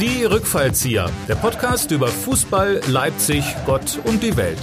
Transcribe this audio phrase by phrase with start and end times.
[0.00, 4.56] Die Rückfallzieher, der Podcast über Fußball, Leipzig, Gott und die Welt.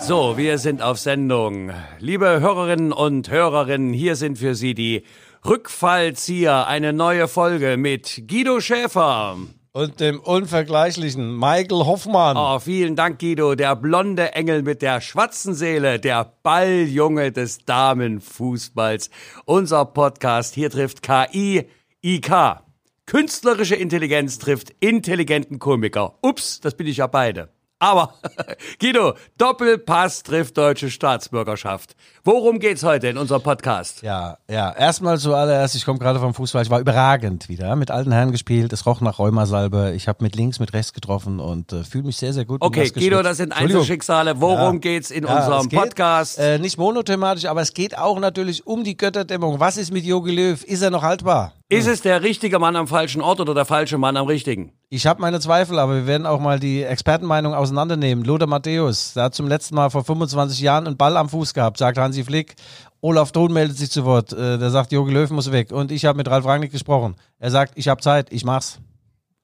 [0.00, 1.72] So, wir sind auf Sendung.
[1.98, 5.02] Liebe Hörerinnen und Hörerinnen, hier sind für Sie die
[5.44, 9.36] Rückfallzieher, eine neue Folge mit Guido Schäfer.
[9.72, 12.36] Und dem unvergleichlichen Michael Hoffmann.
[12.36, 13.56] Oh, vielen Dank, Guido.
[13.56, 19.10] Der blonde Engel mit der schwarzen Seele, der Balljunge des Damenfußballs.
[19.44, 21.68] Unser Podcast hier trifft KI,
[22.02, 22.62] IK.
[23.04, 26.14] Künstlerische Intelligenz trifft intelligenten Komiker.
[26.22, 27.50] Ups, das bin ich ja beide.
[27.78, 28.14] Aber
[28.80, 31.96] Guido, Doppelpass trifft deutsche Staatsbürgerschaft.
[32.24, 34.00] Worum geht's heute in unserem Podcast?
[34.00, 34.72] Ja, ja.
[34.72, 38.72] Erstmal zuallererst, ich komme gerade vom Fußball, ich war überragend wieder, mit alten Herren gespielt,
[38.72, 42.16] es roch nach Rheumasalbe, ich habe mit links, mit rechts getroffen und äh, fühle mich
[42.16, 42.62] sehr, sehr gut.
[42.62, 44.40] Okay, Guido, das sind Einzelschicksale.
[44.40, 44.80] Worum ja.
[44.80, 46.38] geht's in ja, unserem geht, Podcast?
[46.38, 49.60] Äh, nicht monothematisch, aber es geht auch natürlich um die Götterdämmung.
[49.60, 50.64] Was ist mit Jogi Löw?
[50.64, 51.54] Ist er noch haltbar?
[51.72, 54.72] Ist es der richtige Mann am falschen Ort oder der falsche Mann am richtigen?
[54.88, 58.24] Ich habe meine Zweifel, aber wir werden auch mal die Expertenmeinung auseinandernehmen.
[58.24, 61.78] Lothar Matthäus, der hat zum letzten Mal vor 25 Jahren einen Ball am Fuß gehabt,
[61.78, 62.56] sagt Hansi Flick.
[63.00, 64.32] Olaf Thun meldet sich zu Wort.
[64.32, 65.70] Äh, der sagt, Jogi Löw muss weg.
[65.70, 67.14] Und ich habe mit Ralf Rangnick gesprochen.
[67.38, 68.80] Er sagt, ich habe Zeit, ich mach's.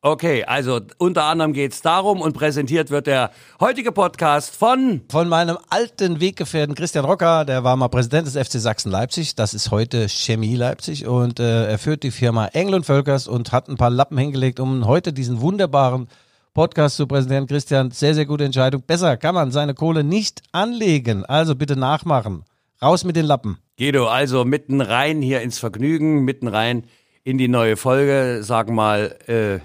[0.03, 5.57] Okay, also unter anderem geht's darum und präsentiert wird der heutige Podcast von von meinem
[5.71, 10.09] alten Weggefährten Christian Rocker, der war mal Präsident des FC Sachsen Leipzig, das ist heute
[10.09, 13.91] Chemie Leipzig und äh, er führt die Firma Engel und Völkers und hat ein paar
[13.91, 16.09] Lappen hingelegt, um heute diesen wunderbaren
[16.53, 17.47] Podcast zu präsentieren.
[17.47, 18.83] Christian, sehr sehr gute Entscheidung.
[18.87, 22.45] Besser kann man seine Kohle nicht anlegen, also bitte nachmachen.
[22.83, 23.59] Raus mit den Lappen.
[23.79, 26.85] Guido, also mitten rein hier ins Vergnügen, mitten rein
[27.25, 29.59] in die neue Folge, sag mal äh,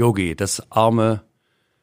[0.00, 1.20] Yogi, das arme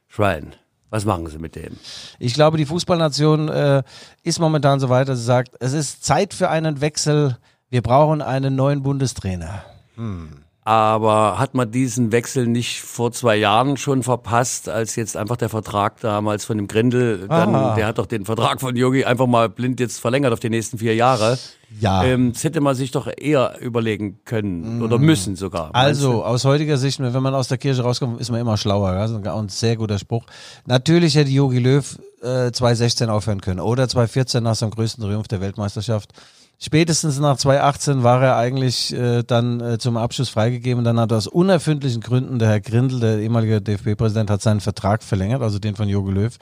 [0.08, 0.56] Schwein.
[0.90, 1.78] Was machen Sie mit dem?
[2.18, 3.84] Ich glaube, die Fußballnation äh,
[4.24, 7.38] ist momentan so weit, dass sie sagt, es ist Zeit für einen Wechsel.
[7.70, 9.66] Wir brauchen einen neuen Bundestrainer.
[9.98, 10.46] Hm.
[10.68, 15.48] Aber hat man diesen Wechsel nicht vor zwei Jahren schon verpasst, als jetzt einfach der
[15.48, 19.48] Vertrag damals von dem Grindel, dann, der hat doch den Vertrag von Yogi einfach mal
[19.48, 21.40] blind jetzt verlängert auf die nächsten vier Jahre.
[21.80, 22.04] Ja.
[22.04, 25.74] Ähm, das hätte man sich doch eher überlegen können oder müssen sogar.
[25.74, 28.94] Also aus heutiger Sicht, wenn man aus der Kirche rauskommt, ist man immer schlauer.
[28.94, 29.06] Ja?
[29.06, 30.26] Und ein sehr guter Spruch.
[30.66, 35.40] Natürlich hätte Yogi Löw äh, 2016 aufhören können oder 2014 nach seinem größten Triumph der
[35.40, 36.12] Weltmeisterschaft.
[36.60, 40.84] Spätestens nach 2018 war er eigentlich äh, dann äh, zum Abschluss freigegeben.
[40.84, 45.44] Dann hat aus unerfindlichen Gründen der Herr Grindel, der ehemalige DFB-Präsident, hat seinen Vertrag verlängert,
[45.44, 46.36] also den von Jogi Löw,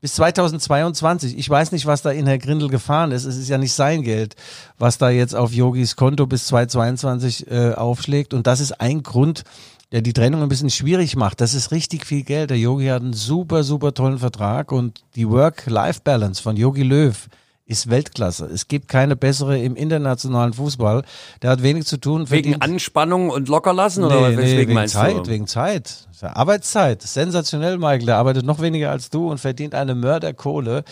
[0.00, 1.38] bis 2022.
[1.38, 3.24] Ich weiß nicht, was da in Herr Grindel gefahren ist.
[3.24, 4.34] Es ist ja nicht sein Geld,
[4.78, 8.34] was da jetzt auf Yogis Konto bis 2022 äh, aufschlägt.
[8.34, 9.44] Und das ist ein Grund,
[9.92, 11.40] der die Trennung ein bisschen schwierig macht.
[11.40, 12.50] Das ist richtig viel Geld.
[12.50, 17.28] Der Yogi hat einen super, super tollen Vertrag und die Work-Life-Balance von Yogi Löw
[17.72, 18.46] ist Weltklasse.
[18.46, 21.02] Es gibt keine bessere im internationalen Fußball.
[21.42, 22.30] Der hat wenig zu tun.
[22.30, 25.26] Wegen Anspannung und Lockerlassen oder nee, wegen meinst Zeit, du?
[25.26, 26.06] Wegen Zeit.
[26.22, 27.02] Arbeitszeit.
[27.02, 28.06] Sensationell, Michael.
[28.06, 30.84] Der arbeitet noch weniger als du und verdient eine Mörderkohle.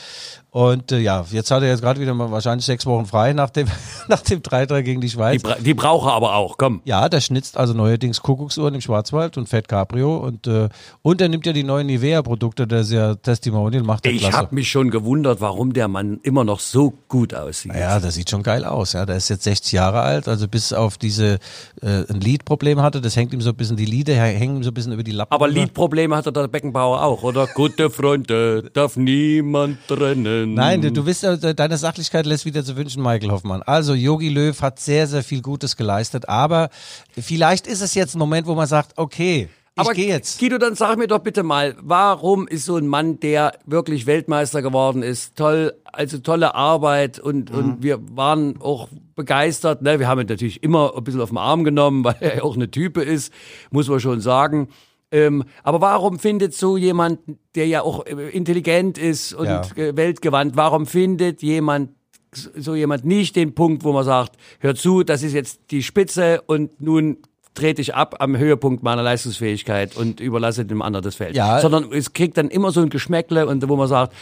[0.50, 3.50] Und äh, ja, jetzt hat er jetzt gerade wieder mal wahrscheinlich sechs Wochen frei nach
[3.50, 3.68] dem,
[4.08, 5.40] nach dem 3-3 gegen die Schweiz.
[5.40, 6.82] Die, bra die braucht er aber auch, komm.
[6.84, 10.68] Ja, der schnitzt also neuerdings Kuckucksuhren im Schwarzwald und fährt Cabrio und, äh,
[11.02, 14.54] und er nimmt ja die neuen Nivea-Produkte, der ist ja Testimonial, macht der Ich habe
[14.54, 17.74] mich schon gewundert, warum der Mann immer noch so gut aussieht.
[17.74, 18.92] Ja, das sieht schon geil aus.
[18.92, 21.38] Ja, der ist jetzt 60 Jahre alt, also bis auf diese
[21.80, 24.70] äh, ein Liedproblem hatte, das hängt ihm so ein bisschen die Lieder hängen ihm so
[24.70, 25.32] ein bisschen über die Lappen.
[25.32, 25.48] aber.
[25.50, 27.46] Liedprobleme hatte der Beckenbauer auch, oder?
[27.46, 30.39] Gute Freunde darf niemand trennen.
[30.46, 33.62] Nein, du, du bist ja, deine Sachlichkeit lässt wieder zu wünschen, Michael Hoffmann.
[33.62, 36.70] Also Yogi Löw hat sehr, sehr viel Gutes geleistet, aber
[37.18, 40.40] vielleicht ist es jetzt ein Moment, wo man sagt, okay, ich Aber gehe jetzt.
[40.40, 44.62] Guido, dann sag mir doch bitte mal, warum ist so ein Mann, der wirklich Weltmeister
[44.62, 47.56] geworden ist, toll, also tolle Arbeit und, Mhm.
[47.58, 49.80] und wir waren auch begeistert.
[49.82, 50.00] Ne?
[50.00, 52.56] Wir haben ihn natürlich immer ein bisschen auf den Arm genommen, weil er ja auch
[52.56, 53.32] eine Type ist,
[53.70, 54.68] muss man schon sagen.
[55.12, 57.18] Ähm, aber warum findet so jemand,
[57.54, 59.62] der ja auch äh, intelligent ist und Ja.
[59.76, 61.90] äh, weltgewandt, warum findet jemand
[62.32, 66.42] so jemand nicht den Punkt, wo man sagt, hör zu, das ist jetzt die Spitze
[66.46, 67.16] und nun
[67.54, 71.34] trete ich ab am Höhepunkt meiner Leistungsfähigkeit und überlasse dem anderen das Feld.
[71.34, 71.60] Ja.
[71.60, 74.14] Sondern es kriegt dann immer so ein Geschmäckle und wo man sagt,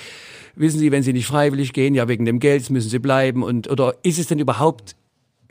[0.56, 3.68] wissen Sie, wenn Sie nicht freiwillig gehen, ja wegen dem Geld müssen Sie bleiben und
[3.70, 4.96] oder ist es denn überhaupt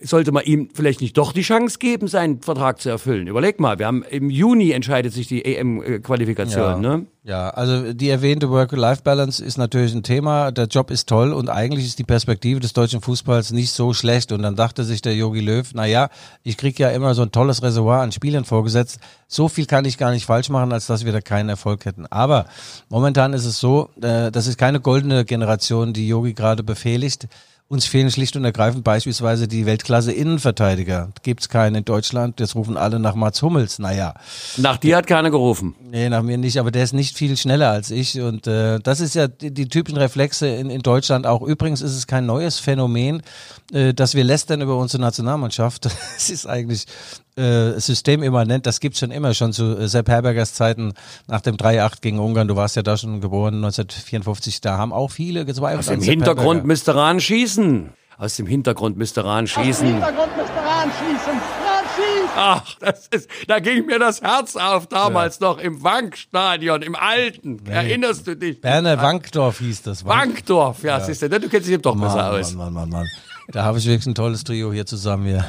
[0.02, 3.28] sollte man ihm vielleicht nicht doch die Chance geben, seinen Vertrag zu erfüllen?
[3.28, 6.98] Überleg mal, wir haben im Juni entscheidet sich die EM-Qualifikation, Ja.
[6.98, 7.06] ne?
[7.24, 10.52] Ja, also die erwähnte Work-Life-Balance ist natürlich ein Thema.
[10.52, 14.32] Der Job ist toll und eigentlich ist die Perspektive des deutschen Fußballs nicht so schlecht.
[14.32, 16.08] Und dann dachte sich der Jogi Löw, na ja,
[16.44, 19.00] ich krieg ja immer so ein tolles Reservoir an Spielern vorgesetzt.
[19.28, 22.06] So viel kann ich gar nicht falsch machen, als dass wir da keinen Erfolg hätten.
[22.06, 22.46] Aber
[22.88, 27.28] momentan ist es so, äh, das ist keine goldene Generation, die Yogi gerade befehligt.
[27.70, 31.10] Uns fehlen schlicht und ergreifend beispielsweise die Weltklasse Innenverteidiger.
[31.22, 32.40] Gibt's keinen in Deutschland.
[32.40, 33.78] Jetzt rufen alle nach Mats Hummels.
[33.78, 34.14] Naja.
[34.56, 35.76] Nach dir hat keiner gerufen.
[35.92, 38.22] Nee, nach mir nicht, aber der ist nicht viel schneller als ich.
[38.22, 41.42] Und äh, das ist ja die, die typischen Reflexe in, in Deutschland auch.
[41.42, 43.22] Übrigens ist es kein neues Phänomen,
[43.74, 45.90] äh, dass wir lästern über unsere Nationalmannschaft.
[46.18, 46.86] Es ist eigentlich
[47.38, 50.94] äh, systemimmanent, das gibt's schon immer, schon zu äh, Sepp Herbergers Zeiten
[51.28, 52.48] nach dem 3-8 gegen Ungarn.
[52.48, 54.62] Du warst ja da schon geboren, 1954.
[54.62, 55.80] Da haben auch viele gezweifelt.
[55.80, 57.92] Aus dem Hintergrund müsste Rahn schießen.
[58.18, 59.88] Aus dem Hintergrund müsste Rahn schießen.
[59.88, 61.42] Hintergrund müsste Rahn schießen.
[62.40, 67.66] Ach, das ist, da ging mir das Herz auf damals noch im Wankstadion, im Alten.
[67.66, 68.62] Erinnerst du dich?
[68.62, 70.06] Werner Wankdorf hieß das.
[70.06, 71.40] Wank Wankdorf, ja, siehst du, ne?
[71.40, 72.54] du kennst dich doch besser Mann, aus.
[72.54, 73.08] Mann, Mann, Mann, Mann.
[73.52, 75.26] Da habe ich wirklich ein tolles Trio hier zusammen.
[75.26, 75.46] Hier.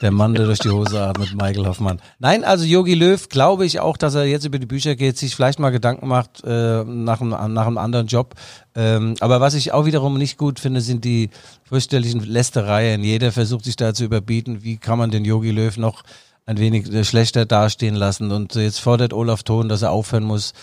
[0.00, 2.00] Der Mann, der durch die Hose atmet, Michael Hoffmann.
[2.18, 5.36] Nein, also Yogi Löw, glaube ich auch, dass er jetzt über die Bücher geht, sich
[5.36, 8.34] vielleicht mal Gedanken macht äh, nach, einem, nach einem anderen Job.
[8.74, 11.28] Ähm, aber was ich auch wiederum nicht gut finde, sind die
[11.64, 13.04] fürchterlichen Lästereien.
[13.04, 14.62] Jeder versucht sich da zu überbieten.
[14.62, 16.04] Wie kann man den Yogi Löw noch
[16.46, 18.32] ein wenig schlechter dastehen lassen?
[18.32, 20.54] Und jetzt fordert Olaf Thon, dass er aufhören muss.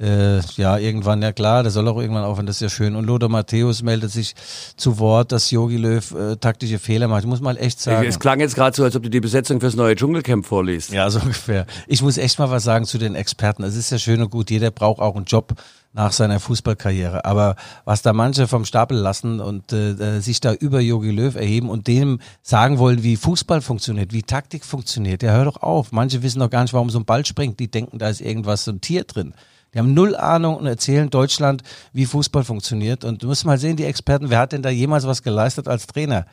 [0.00, 2.96] Äh, ja, irgendwann, ja klar, der soll auch irgendwann aufhören, das ist ja schön.
[2.96, 4.34] Und Lothar Matthäus meldet sich
[4.76, 7.24] zu Wort, dass Yogi Löw äh, taktische Fehler macht.
[7.24, 8.08] Ich muss mal echt sagen.
[8.08, 10.90] Es klang jetzt gerade so, als ob du die Besetzung fürs neue Dschungelcamp vorliest.
[10.92, 11.66] Ja, so ungefähr.
[11.86, 13.62] Ich muss echt mal was sagen zu den Experten.
[13.62, 15.52] Es ist ja schön und gut, jeder braucht auch einen Job
[15.92, 17.26] nach seiner Fußballkarriere.
[17.26, 21.34] Aber was da manche vom Stapel lassen und äh, äh, sich da über Jogi Löw
[21.34, 25.92] erheben und dem sagen wollen, wie Fußball funktioniert, wie Taktik funktioniert, ja hör doch auf.
[25.92, 27.60] Manche wissen doch gar nicht, warum so ein Ball springt.
[27.60, 29.34] Die denken, da ist irgendwas, so ein Tier drin.
[29.72, 31.62] Die haben null Ahnung und erzählen Deutschland,
[31.92, 33.04] wie Fußball funktioniert.
[33.04, 35.86] Und du musst mal sehen, die Experten, wer hat denn da jemals was geleistet als
[35.86, 36.26] Trainer?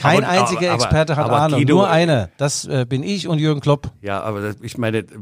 [0.00, 2.30] Kein Aber- einziger aber- Experte hat aber Ahnung, Guido- nur einer.
[2.38, 3.90] Das äh, bin ich und Jürgen Klopp.
[4.02, 5.14] Ja, aber das, ich meine, du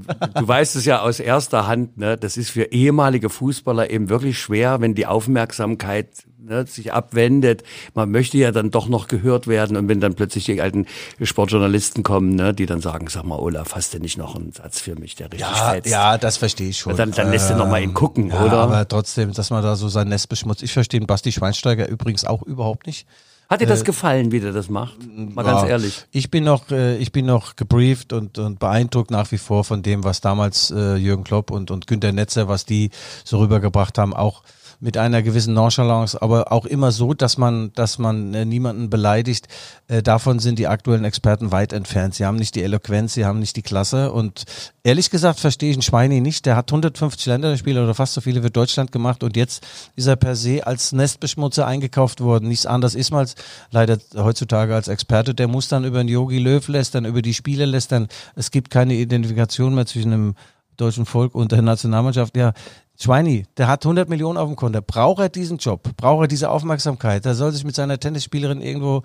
[0.48, 2.16] weißt es ja aus erster Hand, ne?
[2.16, 6.08] Das ist für ehemalige Fußballer eben wirklich schwer, wenn die Aufmerksamkeit
[6.40, 7.62] ne, sich abwendet.
[7.94, 10.86] Man möchte ja dann doch noch gehört werden und wenn dann plötzlich die alten
[11.20, 14.80] Sportjournalisten kommen, ne, die dann sagen, sag mal, Olaf, hast du nicht noch einen Satz
[14.80, 15.90] für mich, der richtig Ja, fetzt?
[15.90, 16.96] ja, das verstehe ich schon.
[16.96, 18.58] Dann, dann lässt du noch mal ihn gucken, ja, oder?
[18.58, 20.62] Aber trotzdem, dass man da so sein Nest beschmutzt.
[20.62, 23.06] Ich verstehe den Basti Schweinsteiger übrigens auch überhaupt nicht.
[23.48, 24.98] Hat dir das gefallen, wie der das macht?
[25.16, 26.04] Mal ganz Äh, Ja, ehrlich.
[26.10, 29.82] Ich bin noch, äh, ich bin noch gebrieft und, und beeindruckt nach wie vor von
[29.82, 32.90] dem, was damals äh, Jürgen Klopp und, und Günter Netzer, was die
[33.24, 34.42] so rübergebracht haben, auch
[34.80, 39.48] mit einer gewissen Nonchalance, aber auch immer so, dass man, dass man äh, niemanden beleidigt.
[39.88, 42.14] Äh, davon sind die aktuellen Experten weit entfernt.
[42.14, 44.12] Sie haben nicht die Eloquenz, sie haben nicht die Klasse.
[44.12, 44.44] Und
[44.84, 46.46] ehrlich gesagt verstehe ich einen Schweini nicht.
[46.46, 49.66] Der hat 150 Länderspiele oder fast so viele für Deutschland gemacht und jetzt
[49.96, 52.48] ist er per se als Nestbeschmutzer eingekauft worden.
[52.48, 53.34] Nichts anderes ist man als,
[53.72, 55.34] leider heutzutage als Experte.
[55.34, 58.06] Der muss dann über den Yogi Löw lästern, über die Spiele lästern.
[58.36, 60.34] Es gibt keine Identifikation mehr zwischen dem
[60.76, 62.36] deutschen Volk und der Nationalmannschaft.
[62.36, 62.52] Ja,
[63.00, 64.80] Schweini, der hat 100 Millionen auf dem Konto.
[64.82, 65.88] Braucht er diesen Job?
[65.96, 67.24] Braucht er diese Aufmerksamkeit?
[67.24, 69.02] Der soll sich mit seiner Tennisspielerin irgendwo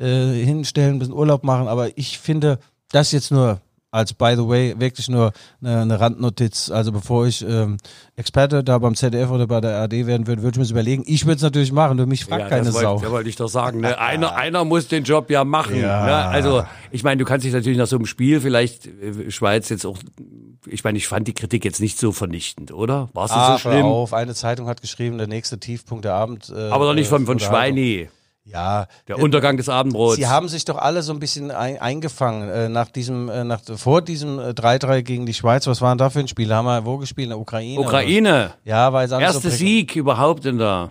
[0.00, 1.68] äh, hinstellen, ein bisschen Urlaub machen.
[1.68, 2.58] Aber ich finde,
[2.90, 3.60] das jetzt nur
[3.94, 5.32] als by the way wirklich nur
[5.62, 6.70] eine, eine Randnotiz.
[6.70, 7.76] Also bevor ich ähm,
[8.16, 11.04] Experte da beim ZDF oder bei der ARD werden würde, würde ich mir das überlegen.
[11.06, 13.00] Ich würde es natürlich machen, nur mich fragt keine das Sau.
[13.00, 13.80] ja, wollte ich doch sagen.
[13.80, 13.96] Ne?
[14.04, 15.80] Einer, einer muss den Job ja machen.
[15.80, 16.04] Ja.
[16.06, 16.14] Ne?
[16.14, 19.86] Also ich meine, du kannst dich natürlich nach so einem Spiel vielleicht äh, Schweiz jetzt
[19.86, 19.98] auch.
[20.66, 23.08] Ich meine, ich fand die Kritik jetzt nicht so vernichtend, oder?
[23.12, 23.84] War es Ah, so schlimm?
[23.86, 26.52] auf, eine Zeitung hat geschrieben, der nächste Tiefpunkt der Abend.
[26.54, 27.76] Äh, Aber doch nicht von, von Unterhaltung.
[27.76, 28.08] Schweini.
[28.46, 30.16] Ja, Der Untergang des Abendbrots.
[30.16, 33.60] Sie haben sich doch alle so ein bisschen ein, eingefangen äh, nach diesem, äh, nach,
[33.76, 35.66] vor diesem äh, 3-3 gegen die Schweiz.
[35.66, 36.52] Was waren da für ein Spiel?
[36.52, 37.24] Haben wir wo gespielt?
[37.24, 37.80] In der Ukraine?
[37.80, 38.30] Ukraine.
[38.30, 38.54] Oder?
[38.64, 40.90] Ja, weil Erster so Sieg überhaupt in der.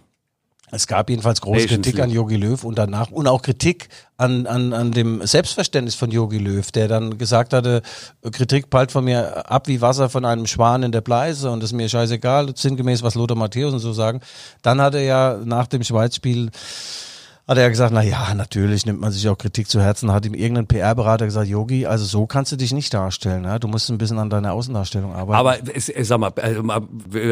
[0.71, 2.15] Es gab jedenfalls große Nations Kritik an League.
[2.15, 6.71] Jogi Löw und danach und auch Kritik an, an, an dem Selbstverständnis von Jogi Löw,
[6.71, 7.83] der dann gesagt hatte,
[8.23, 11.63] äh, Kritik prallt von mir ab wie Wasser von einem Schwan in der Bleise und
[11.63, 14.21] ist mir scheißegal, sinngemäß was Lothar Matthäus und so sagen.
[14.63, 16.49] Dann hat er ja nach dem Schweizspiel
[17.47, 20.25] hat er ja gesagt, na ja, natürlich nimmt man sich auch Kritik zu Herzen, hat
[20.25, 23.59] ihm irgendein PR-Berater gesagt, Yogi, also so kannst du dich nicht darstellen, ja?
[23.59, 25.37] du musst ein bisschen an deiner Außendarstellung arbeiten.
[25.37, 26.81] Aber es, sag mal, also mal,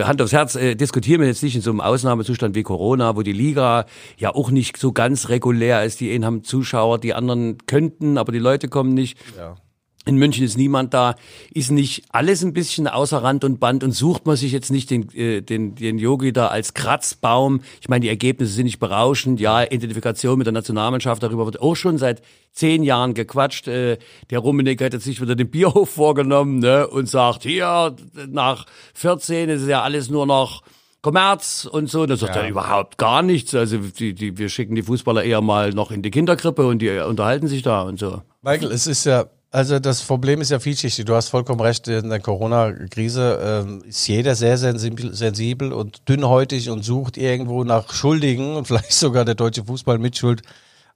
[0.04, 3.22] Hand aufs Herz, äh, diskutieren wir jetzt nicht in so einem Ausnahmezustand wie Corona, wo
[3.22, 3.86] die Liga
[4.18, 6.02] ja auch nicht so ganz regulär ist.
[6.02, 9.18] Die einen haben Zuschauer, die anderen könnten, aber die Leute kommen nicht.
[9.38, 9.56] Ja.
[10.06, 11.16] In München ist niemand da.
[11.54, 14.90] Ist nicht alles ein bisschen außer Rand und Band und sucht man sich jetzt nicht
[14.90, 17.62] den, äh, den, den Yogi da als Kratzbaum?
[17.82, 19.40] Ich meine, die Ergebnisse sind nicht berauschend.
[19.40, 23.68] Ja, Identifikation mit der Nationalmannschaft, darüber wird auch schon seit zehn Jahren gequatscht.
[23.68, 24.00] Äh,
[24.32, 27.96] der Rummenigge hat jetzt sich wieder den Bierhof vorgenommen ne, und sagt, hier,
[28.28, 28.66] nach
[28.96, 30.64] 14 ist es ja alles nur noch
[31.04, 32.08] Kommerz und so.
[32.08, 32.48] Das sagt ja.
[32.48, 33.54] überhaupt gar nichts.
[33.54, 36.90] Also die, die, wir schicken die Fußballer eher mal noch in die Kinderkrippe und die
[36.90, 38.24] unterhalten sich da und so.
[38.42, 41.04] Michael, es ist ja Also das Problem ist ja vielschichtig.
[41.04, 46.70] Du hast vollkommen recht, in der Corona-Krise ähm, ist jeder sehr sensibel, sensibel und dünnhäutig
[46.70, 50.42] und sucht irgendwo nach Schuldigen und vielleicht sogar der deutsche Fußball mit Schuld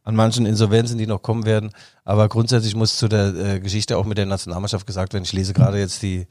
[0.06, 1.72] an manchen Insolvenzen, die noch kommen werden.
[2.06, 5.26] Aber grundsätzlich muss zu der äh, Geschichte auch mit der Nationalmannschaft gesagt werden.
[5.26, 6.26] Ich lese gerade jetzt die,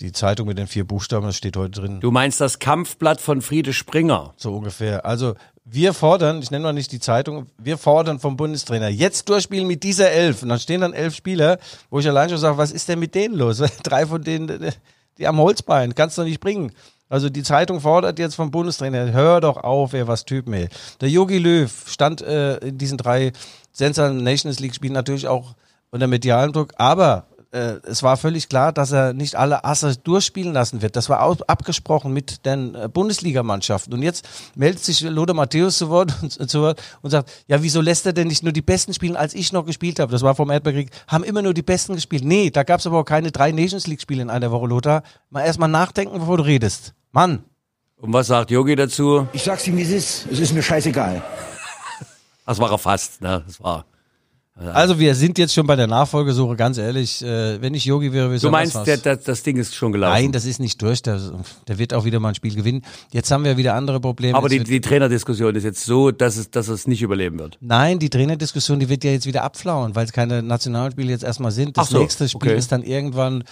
[0.00, 2.00] die Zeitung mit den vier Buchstaben, das steht heute drin.
[2.00, 4.32] Du meinst das Kampfblatt von Friede Springer?
[4.38, 5.04] So ungefähr.
[5.04, 9.66] Also wir fordern, ich nenne mal nicht die Zeitung, wir fordern vom Bundestrainer jetzt durchspielen
[9.66, 10.42] mit dieser Elf.
[10.42, 11.58] Und dann stehen dann elf Spieler,
[11.90, 13.58] wo ich allein schon sage, was ist denn mit denen los?
[13.82, 14.72] Drei von denen,
[15.18, 16.72] die am Holzbein, kannst du nicht bringen.
[17.08, 20.68] Also die Zeitung fordert jetzt vom Bundestrainer, hör doch auf, wer was Typen ey.
[21.00, 23.32] Der Yogi Löw stand äh, in diesen drei
[23.72, 25.54] Sensor Nations League Spielen natürlich auch
[25.90, 30.52] unter medialem Druck, aber äh, es war völlig klar, dass er nicht alle Asse durchspielen
[30.52, 30.96] lassen wird.
[30.96, 33.92] Das war auch abgesprochen mit den äh, Bundesligamannschaften.
[33.92, 37.80] Und jetzt meldet sich Lothar Matthäus zu Wort und, zu Wort und sagt, ja, wieso
[37.80, 40.12] lässt er denn nicht nur die Besten spielen, als ich noch gespielt habe?
[40.12, 40.90] Das war vom Erdbeerkrieg.
[41.08, 42.24] Haben immer nur die Besten gespielt.
[42.24, 45.02] Nee, da gab es aber auch keine drei Nations League Spiele in einer Woche, Lothar.
[45.30, 46.94] Mal erstmal nachdenken, bevor du redest.
[47.12, 47.44] Mann.
[47.96, 49.26] Und was sagt Yogi dazu?
[49.32, 50.26] Ich sag's ihm, wie es ist.
[50.30, 51.22] Es ist mir scheißegal.
[52.46, 53.42] Das war er fast, ne?
[53.46, 53.84] Das war.
[54.56, 57.22] Also wir sind jetzt schon bei der Nachfolgesuche, ganz ehrlich.
[57.22, 60.12] Äh, wenn ich Yogi wäre, Du meinst, der, der, das Ding ist schon gelaufen?
[60.12, 61.02] Nein, das ist nicht durch.
[61.02, 61.18] Der,
[61.66, 62.82] der wird auch wieder mal ein Spiel gewinnen.
[63.10, 64.36] Jetzt haben wir wieder andere Probleme.
[64.36, 67.56] Aber die, die Trainerdiskussion ist jetzt so, dass es, dass es nicht überleben wird.
[67.60, 71.52] Nein, die Trainerdiskussion, die wird ja jetzt wieder abflauen, weil es keine Nationalspiele jetzt erstmal
[71.52, 71.78] sind.
[71.78, 72.58] Das so, nächste Spiel okay.
[72.58, 73.44] ist dann irgendwann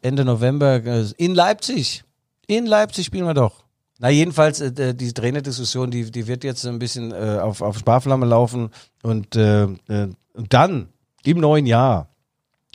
[0.00, 2.04] Ende November äh, in Leipzig.
[2.46, 3.61] In Leipzig spielen wir doch.
[4.02, 8.26] Na jedenfalls, äh, die Trainerdiskussion, die, die wird jetzt ein bisschen äh, auf, auf Sparflamme
[8.26, 8.70] laufen
[9.04, 10.88] und, äh, äh, dann
[11.22, 12.08] im neuen Jahr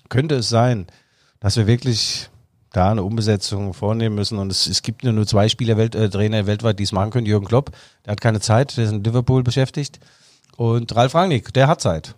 [0.08, 0.88] könnte es sein,
[1.42, 2.30] dass wir wirklich
[2.72, 4.38] da eine Umbesetzung vornehmen müssen.
[4.38, 7.12] Und es, es gibt nur, nur zwei Spieler, Welt, äh, Trainer weltweit, die es machen
[7.12, 7.26] können.
[7.26, 7.72] Jürgen Klopp,
[8.06, 10.00] der hat keine Zeit, der ist in Liverpool beschäftigt.
[10.56, 12.16] Und Ralf Rangnick, der hat Zeit.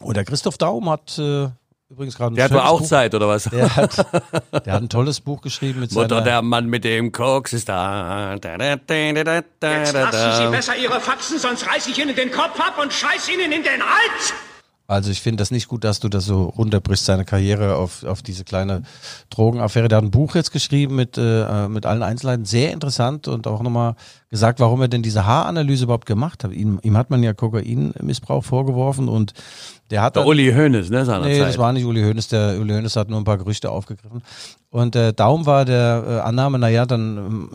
[0.00, 1.48] Und der Christoph Daum hat äh,
[1.90, 3.44] übrigens gerade ein Der hat wohl schönes auch Buch, Zeit, oder was?
[3.44, 3.96] Der hat,
[4.64, 6.22] der hat ein tolles Buch geschrieben mit Mutter, seiner...
[6.22, 8.36] der Mann mit dem Koks ist da.
[8.40, 11.98] da, da, da, da, da, da, Jetzt lassen Sie besser Ihre Faxen, sonst reiß ich
[11.98, 14.34] Ihnen den Kopf ab und scheiß Ihnen in den Hals!
[14.90, 18.22] Also ich finde das nicht gut, dass du das so runterbrichst, seine Karriere auf, auf
[18.22, 18.82] diese kleine
[19.30, 19.86] Drogenaffäre.
[19.86, 22.44] Der hat ein Buch jetzt geschrieben mit, äh, mit allen Einzelheiten.
[22.44, 23.94] Sehr interessant und auch nochmal
[24.30, 26.52] gesagt, warum er denn diese Haaranalyse überhaupt gemacht hat.
[26.52, 29.32] Ihm, ihm hat man ja Kokainmissbrauch vorgeworfen und
[29.92, 31.32] der hat Der dann- Uli Hoeneß, ne, seinerzeit.
[31.34, 32.26] Nee, das war nicht Uli Hoeneß.
[32.26, 34.22] Der Uli Hoeneß hat nur ein paar Gerüchte aufgegriffen.
[34.70, 37.50] Und der Daum war der äh, Annahme, naja, dann ähm,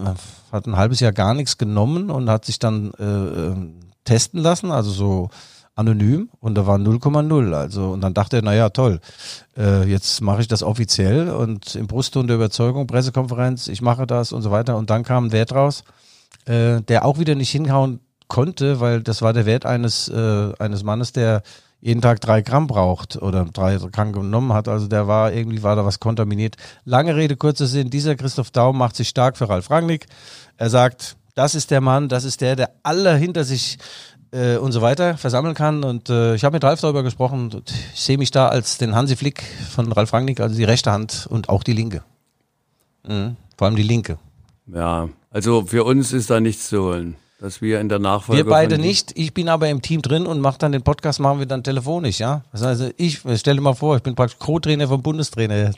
[0.53, 3.73] hat ein halbes Jahr gar nichts genommen und hat sich dann äh, ähm,
[4.05, 5.29] testen lassen, also so
[5.75, 7.53] anonym und da war 0,0.
[7.53, 8.99] Also und dann dachte er, naja, toll,
[9.57, 14.31] äh, jetzt mache ich das offiziell und im Brustton der Überzeugung, Pressekonferenz, ich mache das
[14.31, 14.77] und so weiter.
[14.77, 15.83] Und dann kam ein Wert raus,
[16.45, 20.83] äh, der auch wieder nicht hinhauen konnte, weil das war der Wert eines, äh, eines
[20.83, 21.43] Mannes, der
[21.81, 24.67] jeden Tag drei Gramm braucht oder drei Gramm genommen hat.
[24.67, 26.55] Also der war irgendwie war da was kontaminiert.
[26.83, 27.91] Lange Rede, kurzer Sinn.
[27.91, 30.07] Dieser Christoph Daum macht sich stark für Ralf Rangnick.
[30.57, 33.77] Er sagt, das ist der Mann, das ist der, der alle hinter sich
[34.35, 35.83] äh, und so weiter versammeln kann.
[35.83, 37.51] Und äh, ich habe mit Ralf darüber gesprochen.
[37.53, 40.91] Und ich sehe mich da als den Hansi Flick von Ralf Rangnick, also die rechte
[40.91, 42.03] Hand und auch die linke.
[43.07, 43.37] Mhm.
[43.57, 44.17] Vor allem die linke.
[44.67, 47.15] Ja, also für uns ist da nichts zu holen.
[47.41, 48.45] Dass wir in der Nachfolge.
[48.45, 49.11] Wir beide nicht.
[49.15, 52.19] Ich bin aber im Team drin und mache dann den Podcast, machen wir dann telefonisch,
[52.19, 52.43] ja.
[52.53, 55.71] Das heißt, ich stelle mal vor, ich bin praktisch Co-Trainer vom Bundestrainer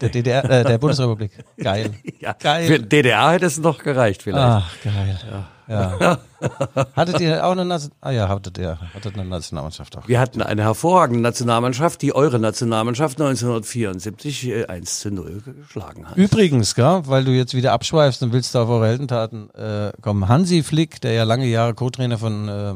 [0.00, 1.32] der DDR, äh, der Bundesrepublik.
[1.58, 1.90] Geil.
[2.20, 2.66] Ja, Geil.
[2.66, 4.46] Für DDR hätte es noch gereicht, vielleicht.
[4.46, 5.18] Ach, geil.
[5.28, 5.48] Ja.
[6.96, 8.78] Hattet ihr auch eine Nation Ah ja, hattet ihr.
[8.94, 10.08] Hattet eine Nationalmannschaft auch.
[10.08, 16.16] Wir hatten eine hervorragende Nationalmannschaft, die eure Nationalmannschaft 1974 äh, 1 zu 0 geschlagen hat.
[16.16, 20.28] Übrigens, gell, weil du jetzt wieder abschweifst und willst da auf eure Heldentaten äh, kommen.
[20.28, 22.74] Hansi Flick, der ja lange Jahre Co-Trainer von äh,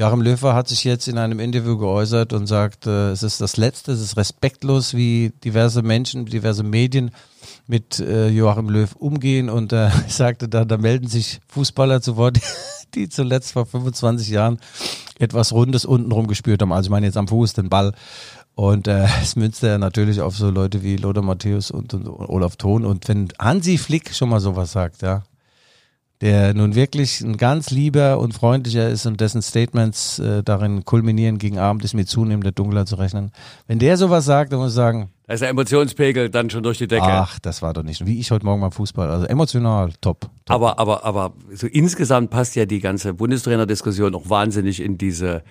[0.00, 3.42] Joachim Löw war, hat sich jetzt in einem Interview geäußert und sagt, äh, es ist
[3.42, 7.10] das Letzte, es ist respektlos, wie diverse Menschen, diverse Medien
[7.66, 12.16] mit äh, Joachim Löw umgehen und äh, ich sagte da, da melden sich Fußballer zu
[12.16, 12.40] Wort,
[12.94, 14.58] die zuletzt vor 25 Jahren
[15.18, 16.72] etwas Rundes untenrum gespürt haben.
[16.72, 17.92] Also ich meine jetzt am Fuß, den Ball.
[18.54, 22.56] Und äh, es münzt er natürlich auf so Leute wie Lothar Matthäus und, und Olaf
[22.56, 22.86] Thon.
[22.86, 25.24] Und wenn Hansi Flick schon mal sowas sagt, ja,
[26.20, 31.38] der nun wirklich ein ganz lieber und freundlicher ist und dessen Statements äh, darin kulminieren,
[31.38, 33.32] gegen Abend ist mit zunehmender Dunkelheit zu rechnen.
[33.66, 36.76] Wenn der sowas sagt, dann muss ich sagen, Da ist der Emotionspegel dann schon durch
[36.78, 37.06] die Decke.
[37.06, 39.08] ach, das war doch nicht, wie ich heute Morgen beim Fußball.
[39.10, 40.20] Also emotional, top.
[40.20, 40.30] top.
[40.48, 45.42] Aber, aber, aber so insgesamt passt ja die ganze Bundestrainerdiskussion auch wahnsinnig in diese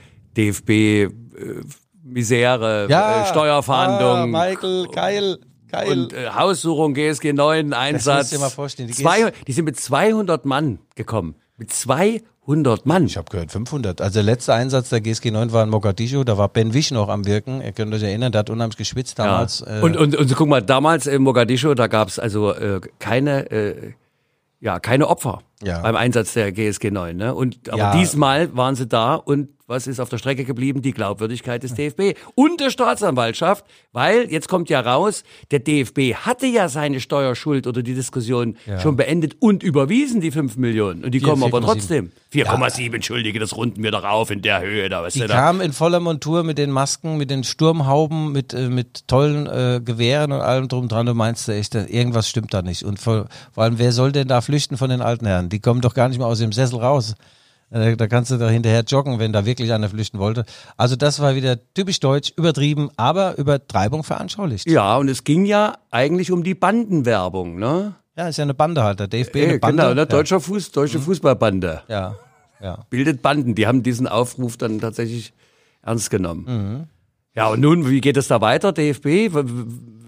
[2.03, 5.37] DFB-Misere, äh, Steuerverhandlungen Ah, Michael, geil,
[5.71, 5.91] geil.
[5.91, 8.17] und äh, Haussuchung, GSG 9, Einsatz.
[8.17, 11.35] musst du dir mal vorstellen, die Zwei, die sind mit 200 Mann gekommen.
[11.57, 13.05] Mit 200 100 Mann.
[13.05, 14.01] Ich habe gehört 500.
[14.01, 17.07] Also der letzte Einsatz der GSG 9 war in Mogadischu, da war Ben Wisch noch
[17.07, 17.61] am Wirken.
[17.61, 19.59] Ihr könnt euch erinnern, der hat unheimlich geschwitzt damals.
[19.59, 19.77] Ja.
[19.77, 23.51] Äh, Und, und, und guck mal, damals in Mogadischu, da gab es also äh, keine,
[23.51, 23.93] äh,
[24.61, 25.79] ja, keine Opfer Ja.
[25.81, 27.17] beim Einsatz der GSG 9.
[27.17, 27.35] Ne?
[27.35, 27.95] Und, aber Ja.
[27.97, 30.81] diesmal waren sie da und was ist auf der Strecke geblieben?
[30.81, 36.47] Die Glaubwürdigkeit des DFB und der Staatsanwaltschaft, weil jetzt kommt ja raus, der DFB hatte
[36.47, 41.03] ja seine Steuerschuld oder die Diskussion schon beendet und überwiesen, die 5 Millionen.
[41.03, 41.65] Und die Vier- kommen aber 4,7.
[41.65, 42.11] trotzdem.
[42.33, 44.89] 4,7, entschuldige, das runden wir doch auf in der Höhe.
[44.89, 48.69] Da, weißt die kamen in voller Montur mit den Masken, mit den Sturmhauben, mit, äh,
[48.69, 51.05] mit tollen äh, Gewehren und allem drum dran.
[51.05, 52.83] Du meinst echt, irgendwas stimmt da nicht.
[52.83, 55.48] Und vor, vor allem, wer soll denn da flüchten von den alten Herren?
[55.49, 57.15] Die kommen doch gar nicht mehr aus dem Sessel raus.
[57.71, 60.45] Äh, Da kannst du da hinterher joggen, wenn da wirklich einer flüchten wollte.
[60.77, 64.69] Also das war wieder typisch deutsch, übertrieben, aber Übertreibung veranschaulicht.
[64.69, 67.95] Ja, und es ging ja eigentlich um die Bandenwerbung, ne?
[68.17, 68.99] Ja, ist ja eine Bande halt.
[68.99, 69.83] Der DFB Äh, eine Bande.
[69.83, 70.05] genau, ne?
[70.07, 71.83] Deutscher Fuß, deutsche Fußballbande.
[71.87, 72.15] Ja,
[72.61, 72.85] ja.
[72.89, 73.55] Bildet Banden.
[73.55, 75.31] Die haben diesen Aufruf dann tatsächlich
[75.83, 76.45] ernst genommen.
[76.47, 76.87] Mhm.
[77.39, 78.73] Ja, und nun, wie geht es da weiter?
[78.73, 79.31] DFB,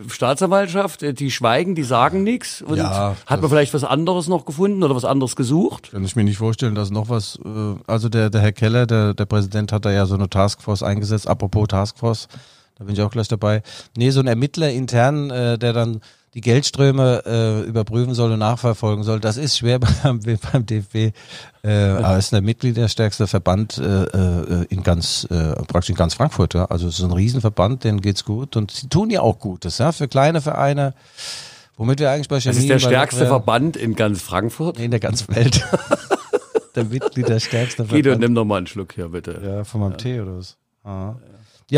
[0.09, 2.61] Staatsanwaltschaft, äh, die schweigen, die sagen nichts.
[2.61, 5.91] Und Ja, hat man vielleicht was anderes noch gefunden oder was anderes gesucht?
[5.93, 9.13] Kann ich mir nicht vorstellen, dass noch was, äh, also der, der Herr Keller, der,
[9.13, 12.27] der Präsident hat da ja so eine Taskforce eingesetzt, apropos Taskforce,
[12.77, 13.63] da bin ich auch gleich dabei.
[13.95, 16.01] Nee, so ein Ermittler intern, äh, der dann
[16.33, 20.95] die Geldströme äh, überprüfen soll und nachverfolgen soll, das ist schwer beim, beim DFB.
[20.95, 21.13] Äh,
[21.63, 26.53] aber es ist der mitgliederstärkste Verband äh, äh, in ganz, äh, praktisch in ganz Frankfurt.
[26.53, 26.65] Ja?
[26.65, 29.91] Also es ist ein Riesenverband, denen geht's gut und sie tun ja auch Gutes, ja,
[29.91, 30.93] für kleine Vereine.
[31.77, 34.79] Womit wir eigentlich bei Das ist der stärkste ja, Verband in ganz Frankfurt.
[34.79, 35.65] in der ganzen Welt.
[36.75, 38.21] der Mitgliederstärkste Guido, Verband.
[38.21, 39.41] nimm doch mal einen Schluck hier, bitte.
[39.43, 40.57] Ja, von meinem Tee oder was?
[40.83, 40.89] Ah.
[40.89, 41.15] Ja,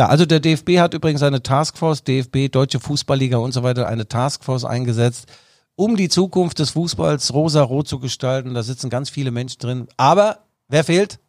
[0.01, 4.65] also der DFB hat übrigens eine Taskforce, DFB, Deutsche Fußballliga und so weiter, eine Taskforce
[4.65, 5.27] eingesetzt,
[5.75, 8.53] um die Zukunft des Fußballs rosa-rot zu gestalten.
[8.55, 9.87] Da sitzen ganz viele Menschen drin.
[9.97, 11.19] Aber wer fehlt?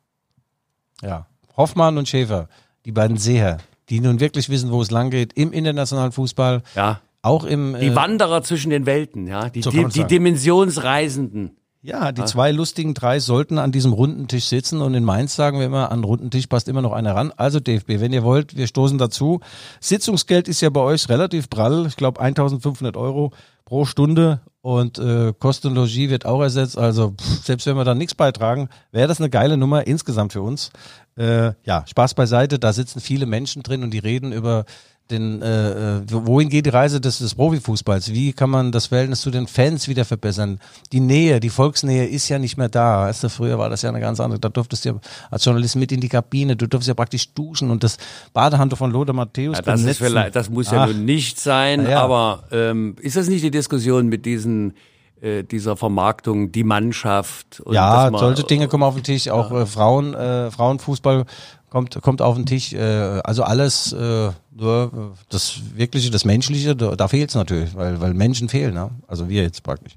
[1.03, 2.49] Ja, Hoffmann und Schäfer,
[2.87, 3.59] die beiden Seher,
[3.91, 7.01] die nun wirklich wissen, wo es lang geht im internationalen Fußball, Ja.
[7.21, 9.51] auch im Die äh, Wanderer zwischen den Welten, ja.
[9.51, 10.05] Die, So die, die.
[10.05, 11.57] Dimensionsreisenden.
[11.87, 15.59] Ja, die zwei lustigen drei sollten an diesem runden Tisch sitzen und in Mainz sagen
[15.59, 17.31] wir immer, an den runden Tisch passt immer noch einer ran.
[17.37, 19.41] Also DFB, wenn ihr wollt, wir stoßen dazu.
[19.81, 21.85] Sitzungsgeld ist ja bei euch relativ prall.
[21.87, 23.35] Ich glaube 1500 Euro
[23.67, 26.79] pro Stunde und äh, Kosten und Logis wird auch ersetzt.
[26.79, 30.41] Also pff, selbst wenn wir da nichts beitragen, wäre das eine geile Nummer insgesamt für
[30.41, 30.71] uns.
[31.19, 34.65] Äh, ja, Spaß beiseite, da sitzen viele Menschen drin und die reden über
[35.11, 38.13] den, äh, äh, wohin geht die Reise des, des Profifußballs?
[38.13, 40.59] Wie kann man das Verhältnis zu den Fans wieder verbessern?
[40.93, 43.03] Die Nähe, die Volksnähe ist ja nicht mehr da.
[43.03, 44.41] Weißt du, früher war das ja eine ganz andere.
[44.41, 44.95] Da durftest du ja
[45.31, 47.99] als Journalist mit in die Kabine, du durftest ja praktisch duschen und das
[48.33, 51.87] Badehandtuch von Lothar Matthäus Ja, das, ist vielleicht, das muss ja Ach, nun nicht sein,
[51.89, 52.01] ja.
[52.03, 54.73] aber ähm, ist das nicht die Diskussion mit diesen
[55.21, 57.61] äh, dieser Vermarktung, die Mannschaft?
[57.61, 59.29] Und Ja, man- solche Dinge kommen auf den Tisch.
[59.29, 61.25] Auch äh, Frauen, äh, Frauenfußball
[61.71, 62.73] kommt kommt auf den Tisch.
[62.73, 62.81] Äh,
[63.25, 68.15] also alles, äh, nur das Wirkliche, das Menschliche, da, da fehlt es natürlich, weil weil
[68.15, 68.75] Menschen fehlen.
[68.75, 68.91] Ne?
[69.07, 69.97] Also wir jetzt praktisch.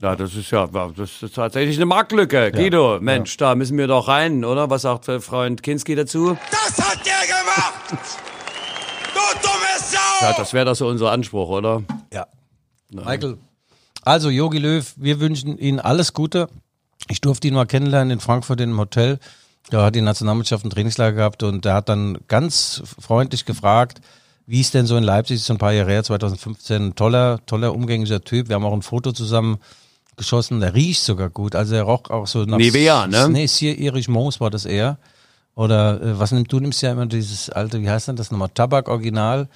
[0.00, 2.52] Ja, das ist ja, das ist tatsächlich eine Marktlücke.
[2.52, 4.70] Guido, Mensch, da müssen wir doch rein, oder?
[4.70, 6.36] Was sagt Freund Kinski dazu?
[6.52, 7.98] Das hat der gemacht!
[9.12, 10.26] Du dumme Sau!
[10.26, 11.82] Ja, das wäre doch so unser Anspruch, oder?
[12.12, 12.28] Ja.
[12.92, 13.38] Michael.
[14.02, 16.48] Also, Jogi Löw, wir wünschen Ihnen alles Gute.
[17.08, 19.18] Ich durfte ihn mal kennenlernen in Frankfurt in einem Hotel.
[19.70, 24.00] Da hat die Nationalmannschaft ein Trainingslager gehabt und er hat dann ganz freundlich gefragt,
[24.46, 26.82] wie es denn so in Leipzig ist, so ein paar Jahre her, 2015.
[26.82, 28.48] Ein toller, toller, umgänglicher Typ.
[28.48, 29.58] Wir haben auch ein Foto zusammen
[30.16, 30.60] geschossen.
[30.60, 31.54] Der riecht sogar gut.
[31.54, 32.56] Also er roch auch so nach...
[32.56, 33.28] Nivea, ne?
[33.28, 34.96] Nee, Sir Erich Moos war das eher.
[35.54, 36.60] Oder äh, was nimmst du?
[36.60, 38.48] nimmst ja immer dieses alte, wie heißt denn das nochmal?
[38.54, 39.48] Tabak Original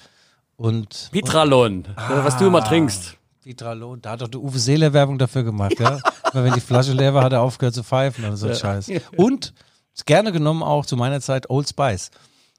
[0.57, 1.09] und...
[1.11, 3.17] Pitralon, was du immer trinkst.
[3.43, 5.99] Vitralon, da hat doch die Uwe Seeler Werbung dafür gemacht, ja.
[6.33, 8.91] Weil wenn die Flasche leer war, hat er aufgehört zu pfeifen oder so ein Scheiß.
[9.17, 9.53] Und
[9.93, 12.11] ist gerne genommen auch zu meiner Zeit Old Spice.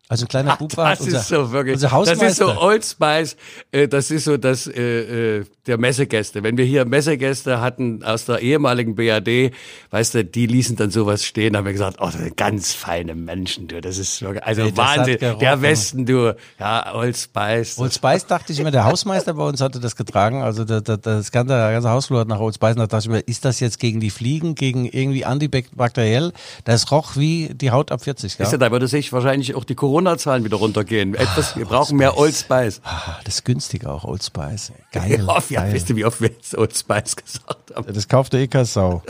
[0.08, 1.74] Also ein kleiner Bub war Das unser, ist so wirklich.
[1.74, 2.26] unser Das Hausmeister.
[2.26, 3.36] ist so Old Spice.
[3.72, 6.42] Äh, das ist so das äh, äh, der Messegäste.
[6.42, 9.52] Wenn wir hier Messegäste hatten aus der ehemaligen BAD,
[9.90, 13.14] weißt du, die ließen dann sowas stehen, haben wir gesagt, oh, das sind ganz feine
[13.14, 13.80] Menschen, du.
[13.80, 15.18] Das ist wirklich, also Ey, das Wahnsinn.
[15.40, 16.36] Der Westen, du.
[16.60, 17.78] Ja, Old Spice.
[17.78, 20.42] Old Spice dachte ich immer, der Hausmeister bei uns hatte das getragen.
[20.42, 22.72] Also das ganze, der ganze Hausflur hat nach Old Spice.
[22.76, 26.32] Und da dachte ich mir, ist das jetzt gegen die Fliegen, gegen irgendwie antibakteriell?
[26.64, 28.34] Das roch wie die Haut ab 40.
[28.34, 28.40] Ja?
[28.40, 31.14] Weißt du, da würde sich wahrscheinlich auch die Corona-Zahlen wieder runtergehen.
[31.14, 32.80] Etwas, wir brauchen mehr Old Spice.
[32.82, 34.72] Ah, Das ist günstig auch, Old Spice.
[34.92, 35.24] Geil.
[35.24, 35.72] Ja, ja, geil.
[35.72, 37.94] wisst ihr, wie oft wir jetzt Old Spice gesagt haben?
[37.94, 39.02] Das kauft der eh Sau.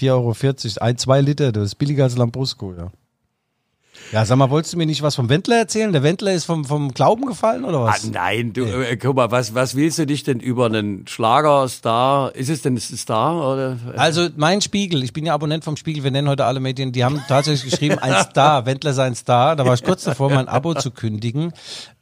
[0.00, 0.34] 4,40 Euro,
[0.84, 2.90] ein, zwei Liter, das ist billiger als Lambrusco, ja.
[4.12, 5.92] Ja, sag mal, wolltest du mir nicht was vom Wendler erzählen?
[5.92, 8.04] Der Wendler ist vom, vom Glauben gefallen oder Ah, was?
[8.10, 12.34] nein, du, äh, guck mal, was, was willst du dich denn über einen Schlagerstar?
[12.34, 13.76] Ist es denn ein Star oder?
[13.96, 17.04] Also mein Spiegel, ich bin ja Abonnent vom Spiegel, wir nennen heute alle Medien, die
[17.04, 19.56] haben tatsächlich geschrieben, ein Star, Wendler sei ein Star.
[19.56, 21.52] Da war ich kurz davor, mein Abo zu kündigen.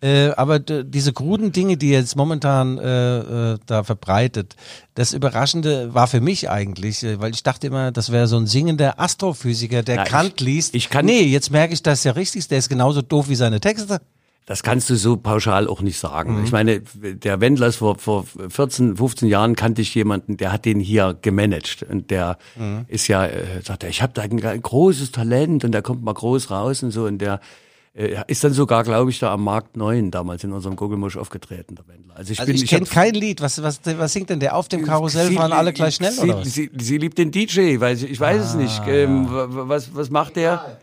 [0.02, 4.56] Äh, aber diese kruden Dinge, die er jetzt momentan äh, äh, da verbreitet,
[4.94, 8.46] das Überraschende war für mich eigentlich, äh, weil ich dachte immer, das wäre so ein
[8.46, 10.74] singender Astrophysiker, der Na, Kant liest.
[10.74, 13.34] ich kann- nee, jetzt merke ich, das ist ja richtig, der ist genauso doof wie
[13.34, 14.00] seine Texte.
[14.46, 16.36] Das kannst du so pauschal auch nicht sagen.
[16.38, 16.44] Mhm.
[16.44, 20.66] Ich meine, der Wendler ist vor, vor 14, 15 Jahren kannte ich jemanden, der hat
[20.66, 22.84] den hier gemanagt und der Mhm.
[22.88, 26.04] ist ja, äh, sagt er, ich habe da ein, ein großes Talent und der kommt
[26.04, 27.40] mal groß raus und so und der
[27.96, 31.76] äh, ist dann sogar, glaube ich, da am Markt 9 damals in unserem Guggelmusch aufgetreten,
[31.76, 32.14] der Wendler.
[32.16, 33.40] Also ich Also bin, ich kenne hab- kein Lied.
[33.40, 34.56] Was, was, was singt denn der?
[34.56, 36.48] Auf dem Karussell Sie- fahren alle gleich schnell, sie, oder was?
[36.48, 36.50] Ah.
[36.50, 38.82] Sie, sie liebt den DJ, weil sie, ich weiß es nicht.
[38.88, 40.78] Ähm, wa- wa- was, was macht der?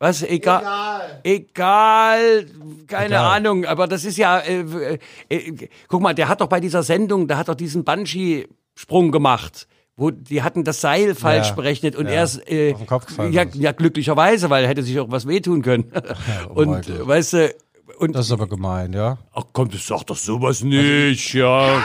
[0.00, 0.22] Was?
[0.22, 1.20] Egal.
[1.24, 2.46] Egal.
[2.86, 3.36] Keine Egal.
[3.36, 3.66] Ahnung.
[3.66, 4.38] Aber das ist ja.
[4.38, 7.84] Äh, äh, äh, guck mal, der hat doch bei dieser Sendung, der hat doch diesen
[7.84, 9.68] Bungee-Sprung gemacht.
[9.96, 12.12] Wo die hatten das Seil falsch Ja, berechnet und ja.
[12.12, 15.10] er ist äh, Auf den Kopf gefallen ja, ja glücklicherweise, weil er hätte sich auch
[15.10, 15.92] was wehtun können.
[16.48, 17.54] oh und weißt du,
[17.98, 19.18] und Das ist aber gemein, ja.
[19.34, 21.82] ach komm, das sagt doch sowas nicht, ja.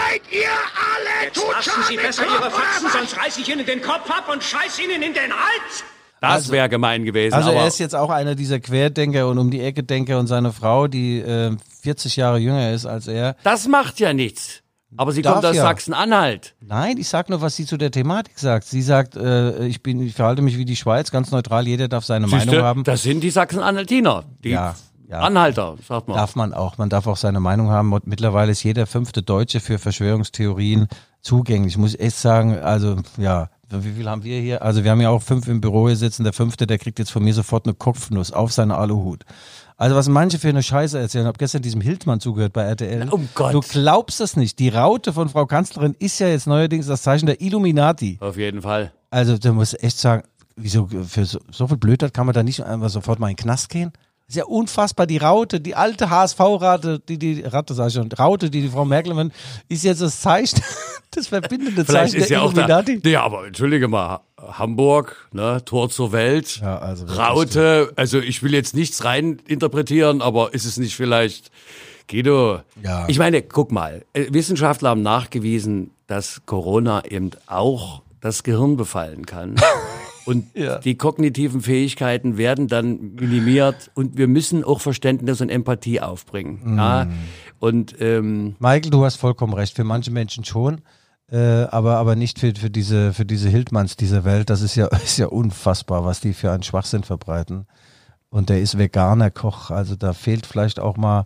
[1.26, 4.80] Jetzt lassen Sie besser Ihre Faxen, sonst reiß ich Ihnen den Kopf ab und scheiß
[4.80, 5.84] Ihnen in den Hals!
[6.28, 7.34] Das wäre gemein gewesen.
[7.34, 10.52] Also er ist jetzt auch einer dieser Querdenker und um die Ecke Denker und seine
[10.52, 13.36] Frau, die äh, 40 Jahre jünger ist als er.
[13.44, 14.62] Das macht ja nichts.
[14.98, 15.64] Aber sie kommt aus ja.
[15.64, 16.56] Sachsen-Anhalt.
[16.62, 18.66] Nein, ich sag nur, was sie zu der Thematik sagt.
[18.66, 21.68] Sie sagt, äh, ich bin, ich verhalte mich wie die Schweiz, ganz neutral.
[21.68, 22.84] Jeder darf seine Meinung Siehste, haben.
[22.84, 24.24] Das sind die Sachsen-Anhaltiner.
[24.44, 24.76] Ja,
[25.10, 25.20] ja.
[25.20, 26.18] Anhalter, sagt man.
[26.18, 26.78] Darf man auch.
[26.78, 27.96] Man darf auch seine Meinung haben.
[28.06, 30.88] Mittlerweile ist jeder fünfte Deutsche für Verschwörungstheorien
[31.22, 31.74] zugänglich.
[31.74, 34.62] Ich muss echt sagen, also ja, wie viel haben wir hier?
[34.62, 36.24] Also wir haben ja auch fünf im Büro hier sitzen.
[36.24, 39.24] Der fünfte, der kriegt jetzt von mir sofort eine Kopfnuss auf seine Aluhut.
[39.78, 41.26] Also was manche für eine Scheiße erzählen.
[41.26, 43.10] Ich habe gestern diesem Hildmann zugehört bei RTL.
[43.10, 43.54] Um Gott.
[43.54, 44.60] Du glaubst es nicht.
[44.60, 48.18] Die Raute von Frau Kanzlerin ist ja jetzt neuerdings das Zeichen der Illuminati.
[48.22, 48.94] Auf jeden Fall.
[49.10, 50.24] Also da muss echt sagen,
[50.56, 53.44] wieso für so, so viel Blödheit kann man da nicht einfach sofort mal in den
[53.44, 53.92] Knast gehen?
[54.28, 55.06] Ist ja unfassbar.
[55.06, 58.84] Die Raute, die alte HSV-Rate, die, die Ratte sag ich schon, Raute, die die Frau
[58.84, 59.34] Merkel nennt,
[59.70, 60.62] ist jetzt das Zeichen,
[61.12, 62.84] das verbindende Vielleicht Zeichen ist der ja auch da.
[63.04, 67.06] Ja, aber entschuldige mal, Hamburg, ne, Tor zur Welt, Ja, also.
[67.06, 71.52] Raute, also ich will jetzt nichts rein interpretieren, aber ist es nicht vielleicht,
[72.10, 73.06] Guido, Ja.
[73.08, 79.28] ich meine, guck mal, äh, Wissenschaftler haben nachgewiesen, dass Corona eben auch das Gehirn befallen
[79.28, 79.56] kann.
[80.26, 80.80] Und Ja.
[80.80, 86.60] die kognitiven Fähigkeiten werden dann minimiert und wir müssen auch Verständnis und Empathie aufbringen.
[86.64, 86.78] Mhm.
[86.78, 87.08] Ja?
[87.60, 89.76] Und ähm, Michael, du hast vollkommen recht.
[89.76, 90.82] Für manche Menschen schon.
[91.32, 94.50] Äh, aber, aber nicht für, für diese, für diese Hildmanns dieser Welt.
[94.50, 97.66] Das ist ja, ist ja unfassbar, was die für einen Schwachsinn verbreiten.
[98.30, 99.72] Und der ist veganer Koch.
[99.72, 101.26] Also da fehlt vielleicht auch mal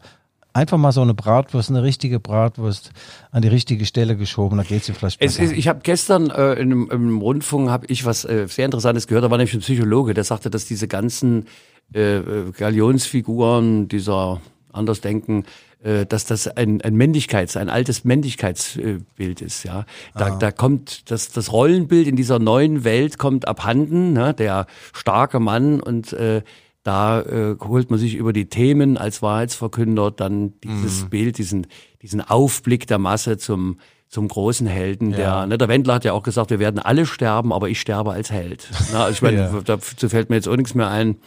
[0.60, 2.92] einfach mal so eine Bratwurst, eine richtige Bratwurst
[3.32, 4.58] an die richtige Stelle geschoben.
[4.58, 5.52] Da geht's ihm vielleicht Es besser.
[5.52, 9.08] ist, ich habe gestern äh, in einem, im Rundfunk habe ich was äh, sehr Interessantes
[9.08, 9.24] gehört.
[9.24, 11.48] Da war nämlich ein Psychologe, der sagte, dass diese ganzen
[11.94, 12.20] äh,
[12.58, 14.42] Galionsfiguren dieser
[14.72, 15.46] Andersdenken,
[15.82, 19.64] äh, dass das ein, ein Männlichkeits, ein altes Männlichkeitsbild ist.
[19.64, 24.14] Ja, da, da kommt das das Rollenbild in dieser neuen Welt kommt abhanden.
[24.14, 24.34] Ne?
[24.34, 26.42] Der starke Mann und äh,
[26.90, 31.68] da äh, holt man sich über die Themen als Wahrheitsverkünder dann dieses Bild, diesen,
[32.02, 35.12] diesen Aufblick der Masse zum, zum großen Helden.
[35.12, 38.12] Der, ne, der Wendler hat ja auch gesagt, wir werden alle sterben, aber ich sterbe
[38.12, 38.68] als Held.
[38.92, 39.62] Na, also ich meine, Ja.
[39.64, 41.18] dazu fällt mir jetzt auch nichts mehr ein.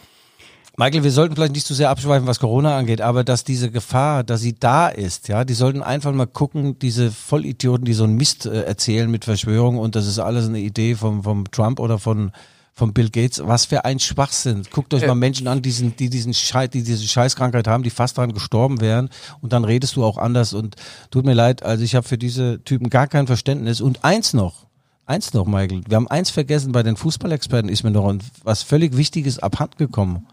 [0.75, 4.25] Michael, wir sollten vielleicht nicht zu sehr abschweifen, was Corona angeht, aber dass diese Gefahr,
[4.25, 8.17] dass sie da ist, ja, die sollten einfach mal gucken, diese Vollidioten, die so einen
[8.17, 11.99] Mist äh, erzählen mit Verschwörung und das ist alles eine Idee vom, vom Trump oder
[11.99, 12.31] von,
[12.73, 14.63] von Bill Gates, was für ein Schwachsinn.
[14.71, 17.91] Guckt euch mal Menschen an, die, diesen, die, diesen Schei die diese Scheißkrankheit haben, die
[17.91, 19.09] fast daran gestorben wären
[19.41, 20.75] und dann redest du auch anders und
[21.11, 24.65] tut mir leid, also ich habe für diese Typen gar kein Verständnis und eins noch,
[25.05, 28.11] eins noch, Michael, wir haben eins vergessen, bei den Fußballexperten ist mir noch
[28.43, 30.27] was völlig Wichtiges abhanden gekommen.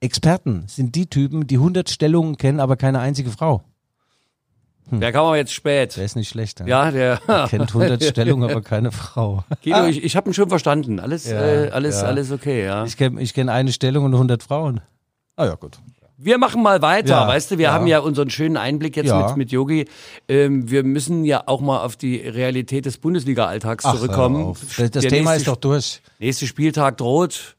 [0.00, 3.64] Experten sind die Typen, die 100 Stellungen kennen, aber keine einzige Frau.
[4.90, 5.96] Der kam aber jetzt spät.
[5.96, 6.60] Der ist nicht schlecht.
[6.66, 9.44] Ja, der Kennt 100 Stellungen, aber keine Frau.
[9.64, 10.98] Guido, ich, ich habe ihn schon verstanden.
[11.00, 12.06] Alles, Ja, äh, alles, ja.
[12.06, 12.84] alles okay, ja.
[12.84, 14.80] Ich kenne ich kenn eine Stellung und 100 Frauen.
[15.36, 15.78] Ah ja, gut.
[16.20, 17.72] Wir machen mal weiter, Ja, weißt du, wir ja.
[17.72, 19.28] haben ja unseren schönen Einblick jetzt Ja.
[19.28, 19.84] mit, mit Yogi.
[20.26, 24.38] Ähm, wir müssen ja auch mal auf die Realität des Bundesliga-Alltags zurückkommen.
[24.38, 24.60] hör auf.
[24.78, 26.00] Das, das Thema nächste, ist doch durch.
[26.18, 27.54] Nächster Spieltag droht.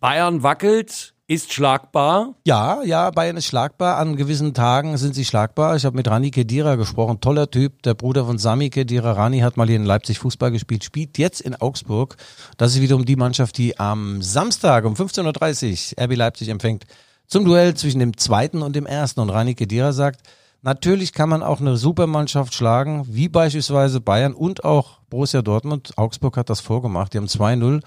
[0.00, 1.13] Bayern wackelt.
[1.26, 2.34] Ist schlagbar.
[2.44, 3.96] Ja, ja, Bayern ist schlagbar.
[3.96, 5.74] An gewissen Tagen sind sie schlagbar.
[5.74, 7.20] Ich habe mit Rani Kedira gesprochen.
[7.20, 9.12] Toller Typ, der Bruder von Sami Kedira.
[9.12, 12.16] Rani hat mal hier in Leipzig Fußball gespielt, spielt jetzt in Augsburg.
[12.58, 16.84] Das ist wiederum die Mannschaft, die am Samstag um 15.30 Uhr RB Leipzig empfängt
[17.26, 19.20] zum Duell zwischen dem zweiten und dem ersten.
[19.20, 20.20] Und Rani Kedira sagt,
[20.60, 25.94] natürlich kann man auch eine Supermannschaft schlagen, wie beispielsweise Bayern und auch Borussia Dortmund.
[25.96, 27.14] Augsburg hat das vorgemacht.
[27.14, 27.80] Die haben 2-0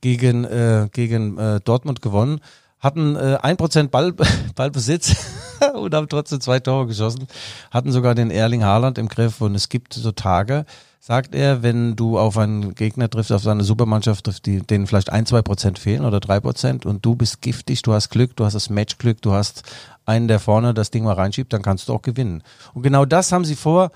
[0.00, 2.40] gegen, äh, gegen äh, Dortmund gewonnen
[2.80, 4.12] hatten äh, 1% Ball,
[4.54, 5.16] Ballbesitz
[5.74, 7.26] und haben trotzdem zwei Tore geschossen,
[7.70, 10.64] hatten sogar den Erling Haaland im Griff und es gibt so Tage,
[11.00, 15.10] sagt er, wenn du auf einen Gegner triffst, auf seine Supermannschaft triffst, die, denen vielleicht
[15.10, 18.44] ein, zwei Prozent fehlen oder drei Prozent und du bist giftig, du hast Glück, du
[18.44, 19.62] hast das Matchglück, du hast
[20.06, 22.42] einen, der vorne das Ding mal reinschiebt, dann kannst du auch gewinnen.
[22.74, 23.90] Und genau das haben sie vor,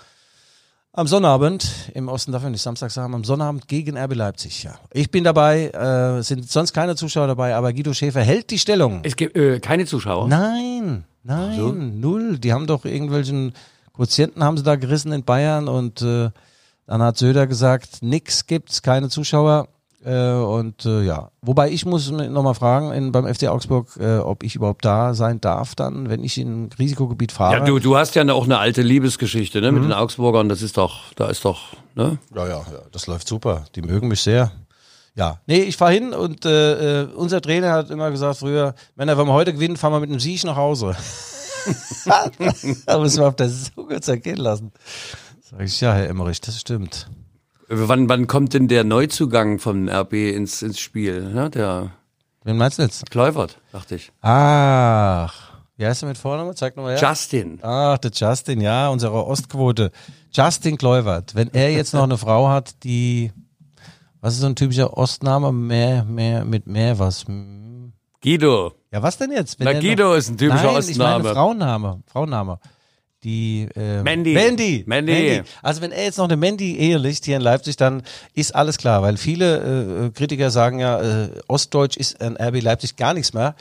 [0.92, 4.74] am Sonnabend, im Osten darf ich nicht Samstag sagen, am Sonnabend gegen RB Leipzig, ja.
[4.92, 9.00] Ich bin dabei, äh, sind sonst keine Zuschauer dabei, aber Guido Schäfer hält die Stellung.
[9.02, 10.28] Es gibt äh, keine Zuschauer.
[10.28, 11.72] Nein, nein, so.
[11.72, 12.38] null.
[12.38, 13.54] Die haben doch irgendwelchen
[13.94, 16.30] Quotienten haben sie da gerissen in Bayern und äh,
[16.86, 19.68] dann hat Söder gesagt, nix gibt's, keine Zuschauer.
[20.04, 24.42] Äh, und äh, ja, wobei ich muss nochmal fragen in, beim FC Augsburg, äh, ob
[24.42, 27.58] ich überhaupt da sein darf dann, wenn ich in ein Risikogebiet fahre.
[27.58, 30.48] Ja, du, du hast ja auch eine alte Liebesgeschichte ne, mit den Augsburgern.
[30.48, 31.60] Das ist doch, da ist doch,
[31.94, 32.18] ne?
[32.34, 33.66] Ja, ja, ja, das läuft super.
[33.76, 34.50] Die mögen mich sehr.
[35.14, 39.08] Ja, nee, ich fahre hin und äh, äh, unser Trainer hat immer gesagt früher, wenn
[39.08, 40.96] er wenn wir heute gewinnen, fahren wir mit einem Sieg nach Hause.
[42.86, 44.72] da müssen wir auf der Zunge zergehen lassen.
[45.42, 47.08] Sag ich, ja, Herr Emmerich, das stimmt.
[47.74, 51.32] Wann, wann kommt denn der Neuzugang von RB ins, ins Spiel?
[51.32, 51.48] Ne?
[51.48, 51.92] Der
[52.44, 53.10] Wen meinst du jetzt?
[53.10, 54.12] Kleuvert, dachte ich.
[54.20, 56.54] Ach, wie heißt er mit Vornamen?
[56.54, 57.08] Zeig nochmal her.
[57.08, 57.60] Justin.
[57.62, 59.90] Ach, der Justin, ja, unsere Ostquote.
[60.32, 61.34] Justin Kleuvert.
[61.34, 63.32] Wenn er jetzt noch eine Frau hat, die,
[64.20, 65.50] was ist so ein typischer Ostname?
[65.50, 67.26] Mehr, mehr, mit mehr was?
[67.26, 67.94] Hm.
[68.22, 68.74] Guido.
[68.92, 69.58] Ja, was denn jetzt?
[69.58, 71.18] Wenn Na, Guido noch, ist ein typischer Nein, Ostname.
[71.18, 72.02] Ich meine Frauenname.
[72.06, 72.58] Frauenname.
[73.24, 74.32] Die äh, Mandy.
[74.34, 74.82] Mandy.
[74.86, 75.42] Mandy.
[75.62, 78.02] Also wenn er jetzt noch eine Mandy ehelicht hier in Leipzig, dann
[78.34, 82.96] ist alles klar, weil viele äh, Kritiker sagen ja, äh, Ostdeutsch ist an RB Leipzig
[82.96, 83.54] gar nichts mehr.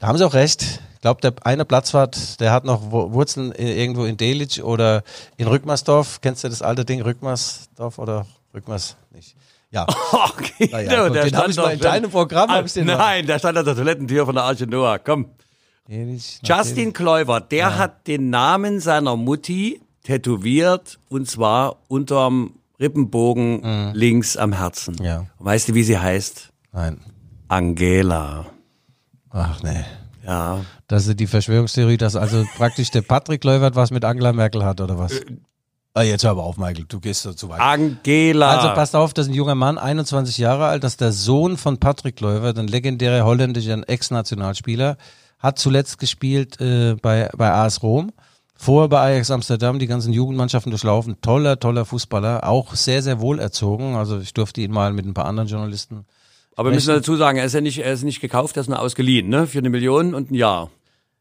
[0.00, 0.62] Da haben sie auch recht.
[0.94, 5.04] Ich glaube, der eine Platzwart, der hat noch Wu- Wurzeln äh, irgendwo in Delitzsch oder
[5.36, 6.20] in Rückmersdorf.
[6.20, 9.36] Kennst du das alte Ding Rückmersdorf oder Rückmers nicht?
[9.70, 9.86] Ja.
[10.12, 12.58] Okay, Na ja, gut, den hab ich mal in deinem Programm, mal-
[12.96, 14.98] Nein, der stand an der Toilettentür von der Arche Noah.
[14.98, 15.26] Komm.
[15.88, 24.52] Justin Kleuvert, der hat den Namen seiner Mutti tätowiert und zwar unterm Rippenbogen links am
[24.52, 24.96] Herzen.
[24.98, 25.04] Mhm.
[25.04, 25.18] Ja.
[25.38, 26.50] Und weißt du, wie sie heißt?
[26.72, 27.00] Nein.
[27.48, 28.46] Angela.
[29.30, 29.84] Ach nee.
[30.26, 30.64] Ja.
[30.88, 34.80] Das ist die Verschwörungstheorie, dass also praktisch der Patrick Leuvert was mit Angela Merkel hat,
[34.80, 35.20] oder was?
[35.92, 37.60] Ah, jetzt hör aber auf, Michael, du gehst so zu weit.
[37.60, 38.56] Angela.
[38.56, 41.56] Also passt auf, das ist ein junger Mann, 21 Jahre alt, das ist der Sohn
[41.56, 44.96] von Patrick Leuvert, ein legendärer holländischer Ex-Nationalspieler,
[45.44, 48.12] hat zuletzt gespielt äh, bei, bei AS Rom,
[48.56, 53.38] vorher bei Ajax Amsterdam, die ganzen Jugendmannschaften durchlaufen, toller, toller Fußballer, auch sehr, sehr wohl
[53.38, 56.06] erzogen, also ich durfte ihn mal mit ein paar anderen Journalisten
[56.56, 58.68] Aber wir müssen dazu sagen, er ist ja nicht, er ist nicht gekauft, er ist
[58.68, 59.46] nur ausgeliehen, ne?
[59.46, 60.70] Für eine Million und ein Jahr.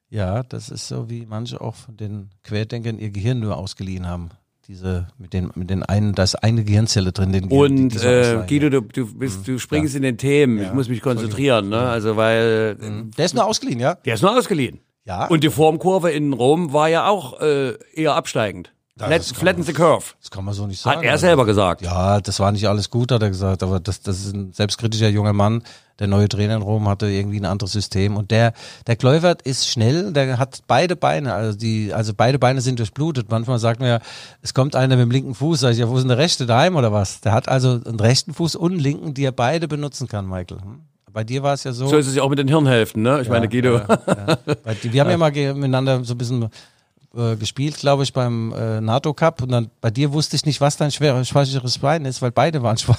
[0.10, 4.30] Ja, das ist so, wie manche auch von den Querdenkern ihr Gehirn nur ausgeliehen haben.
[4.68, 8.46] Diese, mit den, mit den einen, da ist eine Gehirnzelle drin, den Und die äh.
[8.48, 10.62] Guido, du, du, bist, du springst in den Themen.
[10.62, 11.80] Ich muss mich konzentrieren, ne?
[11.80, 13.96] Also weil äh, Der ist nur ausgeliehen, ja?
[13.96, 14.80] der ist nur ausgeliehen.
[15.06, 15.28] Ja.
[15.28, 18.74] Und die Formkurve in Rom war ja auch äh, eher absteigend.
[18.96, 20.06] Flat, das kann flatten the curve.
[20.22, 21.00] Das kann man so nicht sagen.
[21.00, 21.82] Hat er selber gesagt.
[21.82, 25.10] Ja, das war nicht alles gut, hat er gesagt, aber das, das ist ein selbstkritischer
[25.10, 25.64] junger Mann.
[25.98, 28.54] Der neue Trainer in Rom hatte irgendwie ein anderes System und der,
[28.86, 33.32] der Kleuvert ist schnell, der hat beide Beine, also die, also beide Beine sind durchblutet.
[33.32, 34.00] Manchmal sagt man ja,
[34.44, 36.46] es kommt einer mit dem linken Fuß, sag ich, ja, wo ist denn der rechte
[36.46, 37.22] daheim oder was?
[37.22, 40.62] Der hat also einen rechten Fuß und einen linken, die er beide benutzen kann, Michael.
[40.62, 40.82] Hm?
[41.12, 41.88] Bei dir war es ja so.
[41.88, 43.22] So ist es ja auch mit den Hirnhälften, ne?
[43.22, 43.78] Ich meine, Guido.
[43.78, 44.58] Ja, ja.
[44.82, 46.50] Wir haben ja mal miteinander so ein bisschen
[47.16, 50.62] äh, gespielt, glaube ich, beim äh, NATO Cup und dann bei dir wusste ich nicht,
[50.62, 52.98] was dein schwer, schwacheres Bein ist, weil beide waren schwach.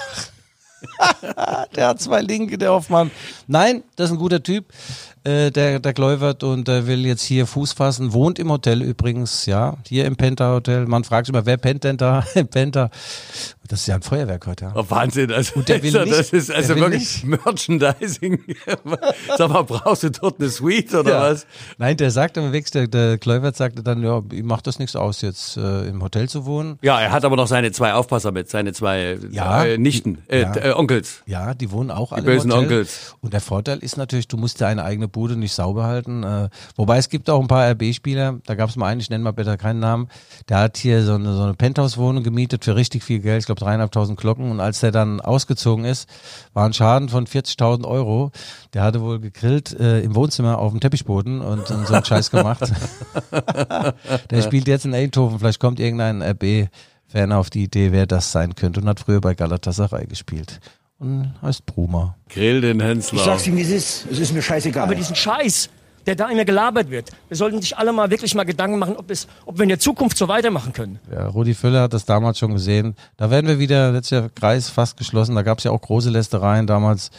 [1.76, 3.10] der hat zwei Linke, der Hoffmann.
[3.46, 4.66] Nein, das ist ein guter Typ,
[5.24, 9.46] äh, der, der Gläubert und der will jetzt hier Fuß fassen, wohnt im Hotel übrigens,
[9.46, 10.86] ja, hier im Penta Hotel.
[10.86, 12.90] Man fragt sich immer, wer pennt denn da im Penta?
[13.68, 14.72] Das ist ja ein Feuerwerk heute, ja.
[14.74, 15.32] Oh, Wahnsinn.
[15.32, 18.44] Also, der will das nicht- ist also wirklich Merchandising.
[19.38, 21.46] Sag mal, brauchst du dort eine Suite oder was?
[21.78, 24.96] Nein, der sagte aber wirklich, der, der Kleubert sagte dann, ja, ihm macht das nichts
[24.96, 26.78] aus, jetzt äh, im Hotel zu wohnen.
[26.82, 29.64] Ja, er hat aber noch seine zwei Aufpasser mit, seine zwei Ja.
[29.64, 30.54] äh, Nichten, äh, Ja.
[30.56, 31.22] äh, Onkels.
[31.26, 32.68] Ja, die wohnen auch alle bösen im Hotel.
[32.70, 33.16] Onkels.
[33.22, 36.22] Und der Vorteil ist natürlich, du musst deine eigene Bude nicht sauber halten.
[36.22, 39.24] Äh, wobei es gibt auch ein paar RB-Spieler, da gab es mal einen, ich nenne
[39.24, 40.08] mal bitte keinen Namen,
[40.48, 43.64] der hat hier so eine, so eine Penthouse-Wohnung gemietet für richtig viel Geld, ich glaube
[43.64, 44.50] dreieinhalbtausend Glocken.
[44.50, 46.08] Und als der dann ausgezogen ist,
[46.52, 48.30] war ein Schaden von 40.000 Euro.
[48.72, 52.30] Der hatte wohl gegrillt äh, im Wohnzimmer auf dem Teppichboden und, und so einen Scheiß
[52.30, 52.72] gemacht.
[54.30, 58.54] der spielt jetzt in Eindhoven, vielleicht kommt irgendein RB-Fan auf die Idee, wer das sein
[58.54, 60.60] könnte und hat früher bei Galatasaray gespielt.
[60.98, 62.16] Und heißt Bruma.
[62.28, 63.24] Grill den Ich Hensler.
[63.24, 64.06] sag's Ihnen, wie es ist.
[64.10, 64.84] Es ist mir scheißegal.
[64.84, 65.68] Aber diesen Scheiß,
[66.06, 69.10] der da immer gelabert wird, wir sollten sich alle mal wirklich mal Gedanken machen, ob,
[69.10, 70.98] es, ob wir in der Zukunft so weitermachen können.
[71.10, 72.94] Ja, Rudi Völler hat das damals schon gesehen.
[73.16, 75.34] Da werden wir wieder, letztes Jahr Kreis fast geschlossen.
[75.34, 77.10] Da gab es ja auch große Lästereien damals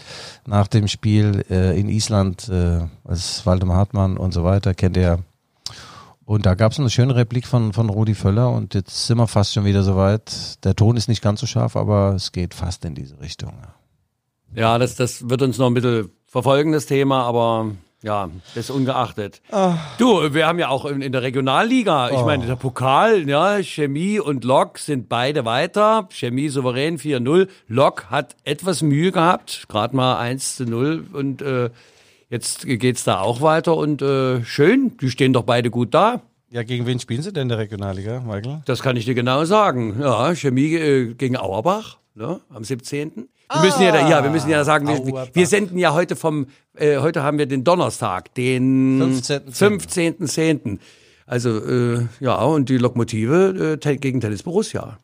[0.45, 5.03] nach dem Spiel äh, in Island, äh, als Waldemar Hartmann und so weiter, kennt ihr
[5.03, 5.17] ja.
[6.25, 9.27] Und da gab es eine schöne Replik von, von Rudi Völler und jetzt sind wir
[9.27, 10.63] fast schon wieder soweit.
[10.63, 13.53] Der Ton ist nicht ganz so scharf, aber es geht fast in diese Richtung.
[14.55, 17.71] Ja, das, das wird uns noch ein bisschen verfolgen, das Thema, aber
[18.05, 19.41] ja, das ungeachtet.
[19.97, 24.19] Du, wir haben ja auch in, in der Regionalliga, ich meine, der Pokal, ja, Chemie
[24.19, 26.07] und Lok sind beide weiter.
[26.11, 27.47] Chemie souverän 4-0.
[27.67, 31.71] Lok hat etwas Mühe gehabt, gerade mal 1 zu 0 und äh,
[32.29, 36.21] jetzt geht's da auch weiter und äh, schön, die stehen doch beide gut da.
[36.51, 38.61] Ja, gegen wen spielen Sie denn in der Regionalliga, Michael?
[38.65, 39.97] Das kann ich dir genau sagen.
[39.99, 43.29] Ja, Chemie äh, gegen Auerbach ne, am 17.
[43.51, 46.47] Wir müssen ja, da, ja, wir müssen ja sagen, wir, wir senden ja heute vom,
[46.75, 50.17] äh, heute haben wir den Donnerstag, den 15.10..
[50.19, 50.79] 15.10.
[51.27, 54.97] Also äh, ja, und die Lokomotive äh, gegen Tennis Borussia.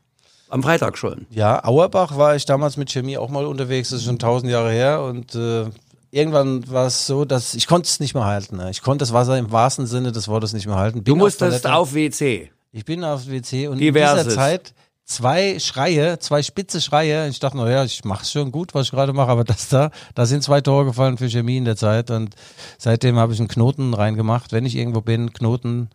[0.49, 1.27] Am Freitag schon.
[1.30, 4.71] Ja, Auerbach war ich damals mit Chemie auch mal unterwegs, das ist schon tausend Jahre
[4.71, 5.65] her und äh,
[6.12, 8.58] irgendwann war es so, dass ich konnte es nicht mehr halten.
[8.58, 8.69] Ne?
[8.69, 10.99] Ich konnte das Wasser im wahrsten Sinne des Wortes nicht mehr halten.
[10.99, 11.73] Du Bin auf musstest Toilette.
[11.73, 12.51] auf WC.
[12.73, 14.23] Ich bin aufs WC und Diverses.
[14.23, 14.73] in dieser Zeit
[15.12, 17.28] zwei Schreie, zwei spitze Schreie.
[17.28, 20.26] Ich dachte, naja, ich mach's schon gut, was ich gerade mache, aber das da, da
[20.26, 22.36] sind zwei Tore gefallen für Chemie in der Zeit und
[22.78, 24.52] seitdem habe ich einen Knoten reingemacht.
[24.52, 25.89] Wenn ich irgendwo bin, Knoten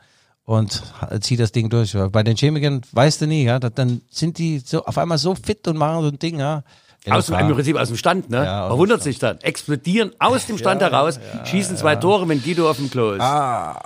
[0.45, 0.83] und
[1.21, 1.97] zieh das Ding durch.
[2.13, 5.35] Bei den Chemikern weißt du nie, ja, da- dann sind die so auf einmal so
[5.35, 6.63] fit und machen so ein Ding, ja.
[7.09, 7.39] Aus dem.
[7.39, 8.45] Im Prinzip aus dem Stand, ne?
[8.45, 9.39] Ja, Man wundert sich dann.
[9.41, 13.21] Explodieren aus dem Stand heraus, schießen zwei Tore, wenn Guido auf dem Klo ist.
[13.21, 13.81] Ah,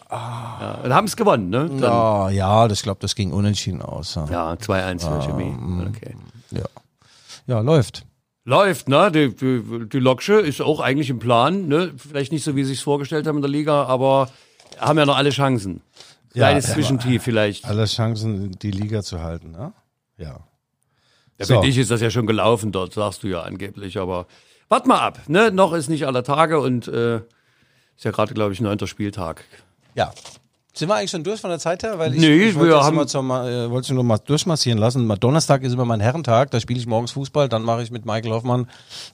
[0.61, 1.69] Ja, und haben es gewonnen, ne?
[1.69, 4.15] Dann, Ja, ja, das glaube, das ging unentschieden aus.
[4.15, 5.55] Ja, ja 2-1 für Chemie.
[5.89, 6.17] Okay.
[6.51, 6.65] ja.
[7.47, 8.07] ja läuft.
[8.45, 9.13] Läuft, ne?
[9.13, 11.93] Die, die, die Loksche ist auch eigentlich im Plan, ne?
[11.97, 14.29] Vielleicht nicht so, wie sie es vorgestellt haben in der Liga, aber
[14.79, 15.83] haben ja noch alle Chancen.
[16.33, 17.67] Kleines Ja, Zwischentief vielleicht.
[17.67, 19.73] Alle Chancen, die Liga zu halten, ne?
[20.17, 20.41] Ja.
[21.41, 21.55] Ja, So.
[21.61, 24.27] Für dich ist das ja schon gelaufen dort, sagst du ja angeblich, aber
[24.69, 25.51] wart mal ab, ne?
[25.51, 29.45] Noch ist nicht aller Tage und äh, ist ja gerade, glaube ich, neunter Spieltag.
[29.95, 30.13] Ja.
[30.73, 31.99] Sind wir eigentlich schon durch von der Zeit her?
[31.99, 35.05] Weil ich, Nee, ich wollte haben- zum, äh, wollte es nur mal durchmassieren lassen.
[35.05, 38.07] Mal Donnerstag ist immer mein Herrentag, da spiele ich morgens Fußball, dann mache ich mit
[38.07, 38.69] Michael Hoffmann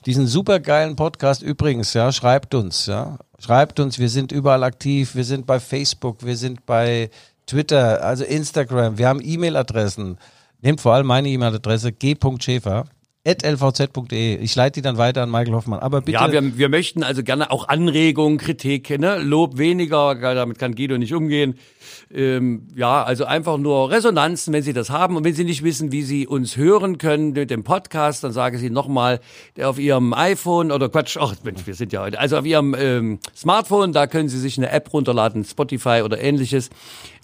[0.04, 1.40] diesen supergeilen Podcast.
[1.42, 3.18] Übrigens, ja, schreibt uns, ja.
[3.38, 7.08] Schreibt uns, wir sind überall aktiv, wir sind bei Facebook, wir sind bei
[7.46, 10.18] Twitter, also Instagram, wir haben E-Mail-Adressen.
[10.66, 12.86] Nehmt vor allem meine E-Mail-Adresse g.schäfer
[13.24, 14.38] lvz.de.
[14.38, 15.78] Ich leite die dann weiter an Michael Hoffmann.
[15.78, 16.14] Aber bitte.
[16.14, 19.20] Ja, wir, wir möchten also gerne auch Anregungen, Kritik, ne?
[19.20, 21.54] Lob weniger, damit kann Guido nicht umgehen.
[22.12, 25.16] Ähm, ja, also einfach nur Resonanzen, wenn Sie das haben.
[25.16, 28.58] Und wenn Sie nicht wissen, wie Sie uns hören können mit dem Podcast, dann sage
[28.58, 29.20] Sie nochmal
[29.62, 33.20] auf Ihrem iPhone oder Quatsch, ach Mensch, wir sind ja heute, also auf Ihrem ähm,
[33.36, 36.70] Smartphone, da können Sie sich eine App runterladen, Spotify oder ähnliches.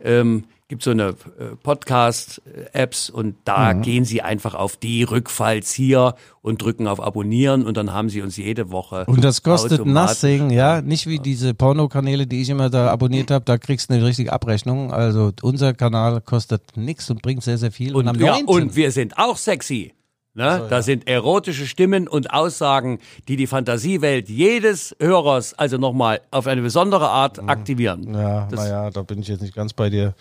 [0.01, 3.83] Ähm, gibt so eine äh, Podcast-Apps und da Mhm.
[3.83, 8.23] gehen Sie einfach auf die Rückfalls hier und drücken auf Abonnieren und dann haben Sie
[8.23, 9.05] uns jede Woche.
[9.07, 10.81] Und das kostet nothing, ja.
[10.81, 14.33] Nicht wie diese Pornokanäle, die ich immer da abonniert habe, da kriegst du eine richtige
[14.33, 14.93] Abrechnung.
[14.93, 17.95] Also unser Kanal kostet nichts und bringt sehr, sehr viel.
[17.95, 18.45] Und, am ja, 9.
[18.47, 19.93] und wir sind auch sexy.
[20.35, 20.67] Ne?
[20.71, 26.63] Da sind erotische Stimmen und Aussagen, die die Fantasiewelt jedes Hörers, also nochmal auf eine
[26.63, 28.07] besondere Art aktivieren.
[28.09, 28.15] Mhm.
[28.15, 30.15] ja, das- naja, da bin ich jetzt nicht ganz bei dir.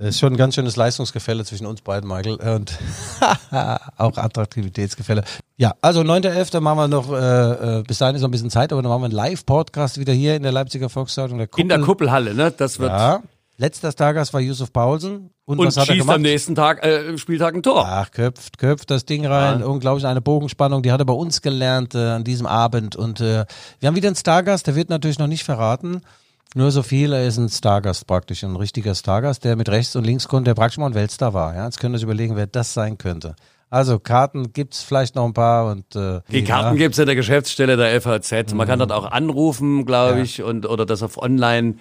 [0.00, 2.36] Es ist schon ein ganz schönes Leistungsgefälle zwischen uns beiden, Michael.
[2.36, 2.78] Und
[3.96, 5.24] auch Attraktivitätsgefälle.
[5.56, 6.60] Ja, also 9.11.
[6.60, 9.02] machen wir noch, äh, äh, bis dahin ist noch ein bisschen Zeit, aber dann machen
[9.02, 11.38] wir einen Live-Podcast wieder hier in der Leipziger Volkszeitung.
[11.38, 12.52] Der In der Kuppelhalle, ne?
[12.56, 12.92] Das wird.
[12.92, 13.24] Ja.
[13.56, 15.30] Letzter Stargast war Yusuf Paulsen.
[15.44, 16.14] Und, Und was hat er schießt gemacht?
[16.14, 17.84] am nächsten Tag, äh, im Spieltag ein Tor.
[17.84, 19.64] Ach, köpft, köpft das Ding rein.
[19.64, 20.84] Unglaublich, eine Bogenspannung.
[20.84, 22.94] Die hat er bei uns gelernt äh, an diesem Abend.
[22.94, 23.46] Und äh,
[23.80, 26.02] wir haben wieder einen Stargast, der wird natürlich noch nicht verraten.
[26.54, 30.04] Nur so viel, er ist ein Stargast praktisch, ein richtiger Stargast, der mit rechts und
[30.04, 31.54] links konnte, der praktisch mal ein Weltstar war.
[31.54, 33.36] Ja, jetzt könnt ihr euch überlegen, wer das sein könnte.
[33.70, 36.84] Also Karten gibt's vielleicht noch ein paar und äh, Die Karten ja.
[36.84, 38.54] gibt's in der Geschäftsstelle der FAZ.
[38.54, 41.74] Man kann dort auch anrufen, glaube ich, und oder das auf online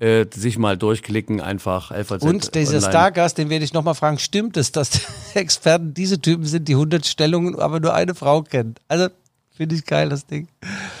[0.00, 2.22] äh, sich mal durchklicken, einfach FAZ.
[2.22, 2.90] Und dieser online.
[2.90, 5.02] Stargast, den werde ich nochmal fragen, stimmt es, dass
[5.34, 8.76] Experten diese Typen sind, die 100 Stellungen, aber nur eine Frau kennen?
[8.88, 9.08] Also
[9.56, 10.48] Finde ich geil, das Ding.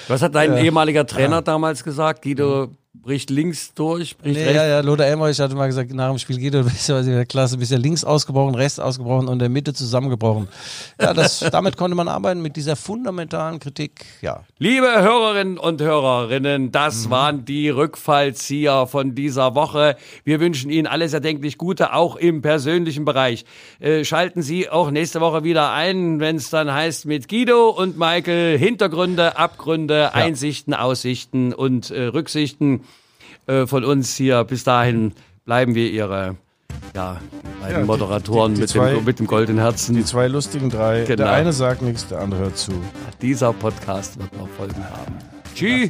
[0.06, 0.58] Was hat dein Ja.
[0.58, 2.22] ehemaliger Trainer damals gesagt?
[2.22, 4.56] Guido bricht links durch, bricht Nee, rechts.
[4.56, 7.06] ja, ja, Lothar Emmerich hatte mal gesagt, nach dem Spiel Guido, du bist ja in
[7.06, 10.48] der Klasse, bist ja links ausgebrochen, rechts ausgebrochen und in der Mitte zusammengebrochen.
[11.00, 14.44] Ja, das, damit konnte man arbeiten, mit dieser fundamentalen Kritik, ja.
[14.58, 19.96] Liebe Hörerinnen und Hörerinnen, das waren die Rückfallzieher von dieser Woche.
[20.22, 23.44] Wir wünschen Ihnen alles erdenklich Gute, auch im persönlichen Bereich.
[23.80, 27.98] Äh, schalten Sie auch nächste Woche wieder ein, wenn es dann heißt mit Guido und
[27.98, 32.83] Michael Hintergründe, Abgründe, Einsichten, Aussichten und äh, Rücksichten
[33.46, 34.44] äh, von uns hier.
[34.44, 35.12] Bis dahin
[35.44, 36.36] bleiben wir Ihre
[36.94, 37.20] ja,
[37.60, 39.94] beiden Ja, die- Moderatoren die- die mit, zwei- dem, mit dem goldenen Herzen.
[39.94, 41.04] Die zwei lustigen drei.
[41.04, 41.24] Genau.
[41.24, 42.72] Der eine sagt nichts, der andere hört zu.
[43.22, 45.14] Dieser Podcast wird noch Folgen haben.
[45.54, 45.88] Tschüss.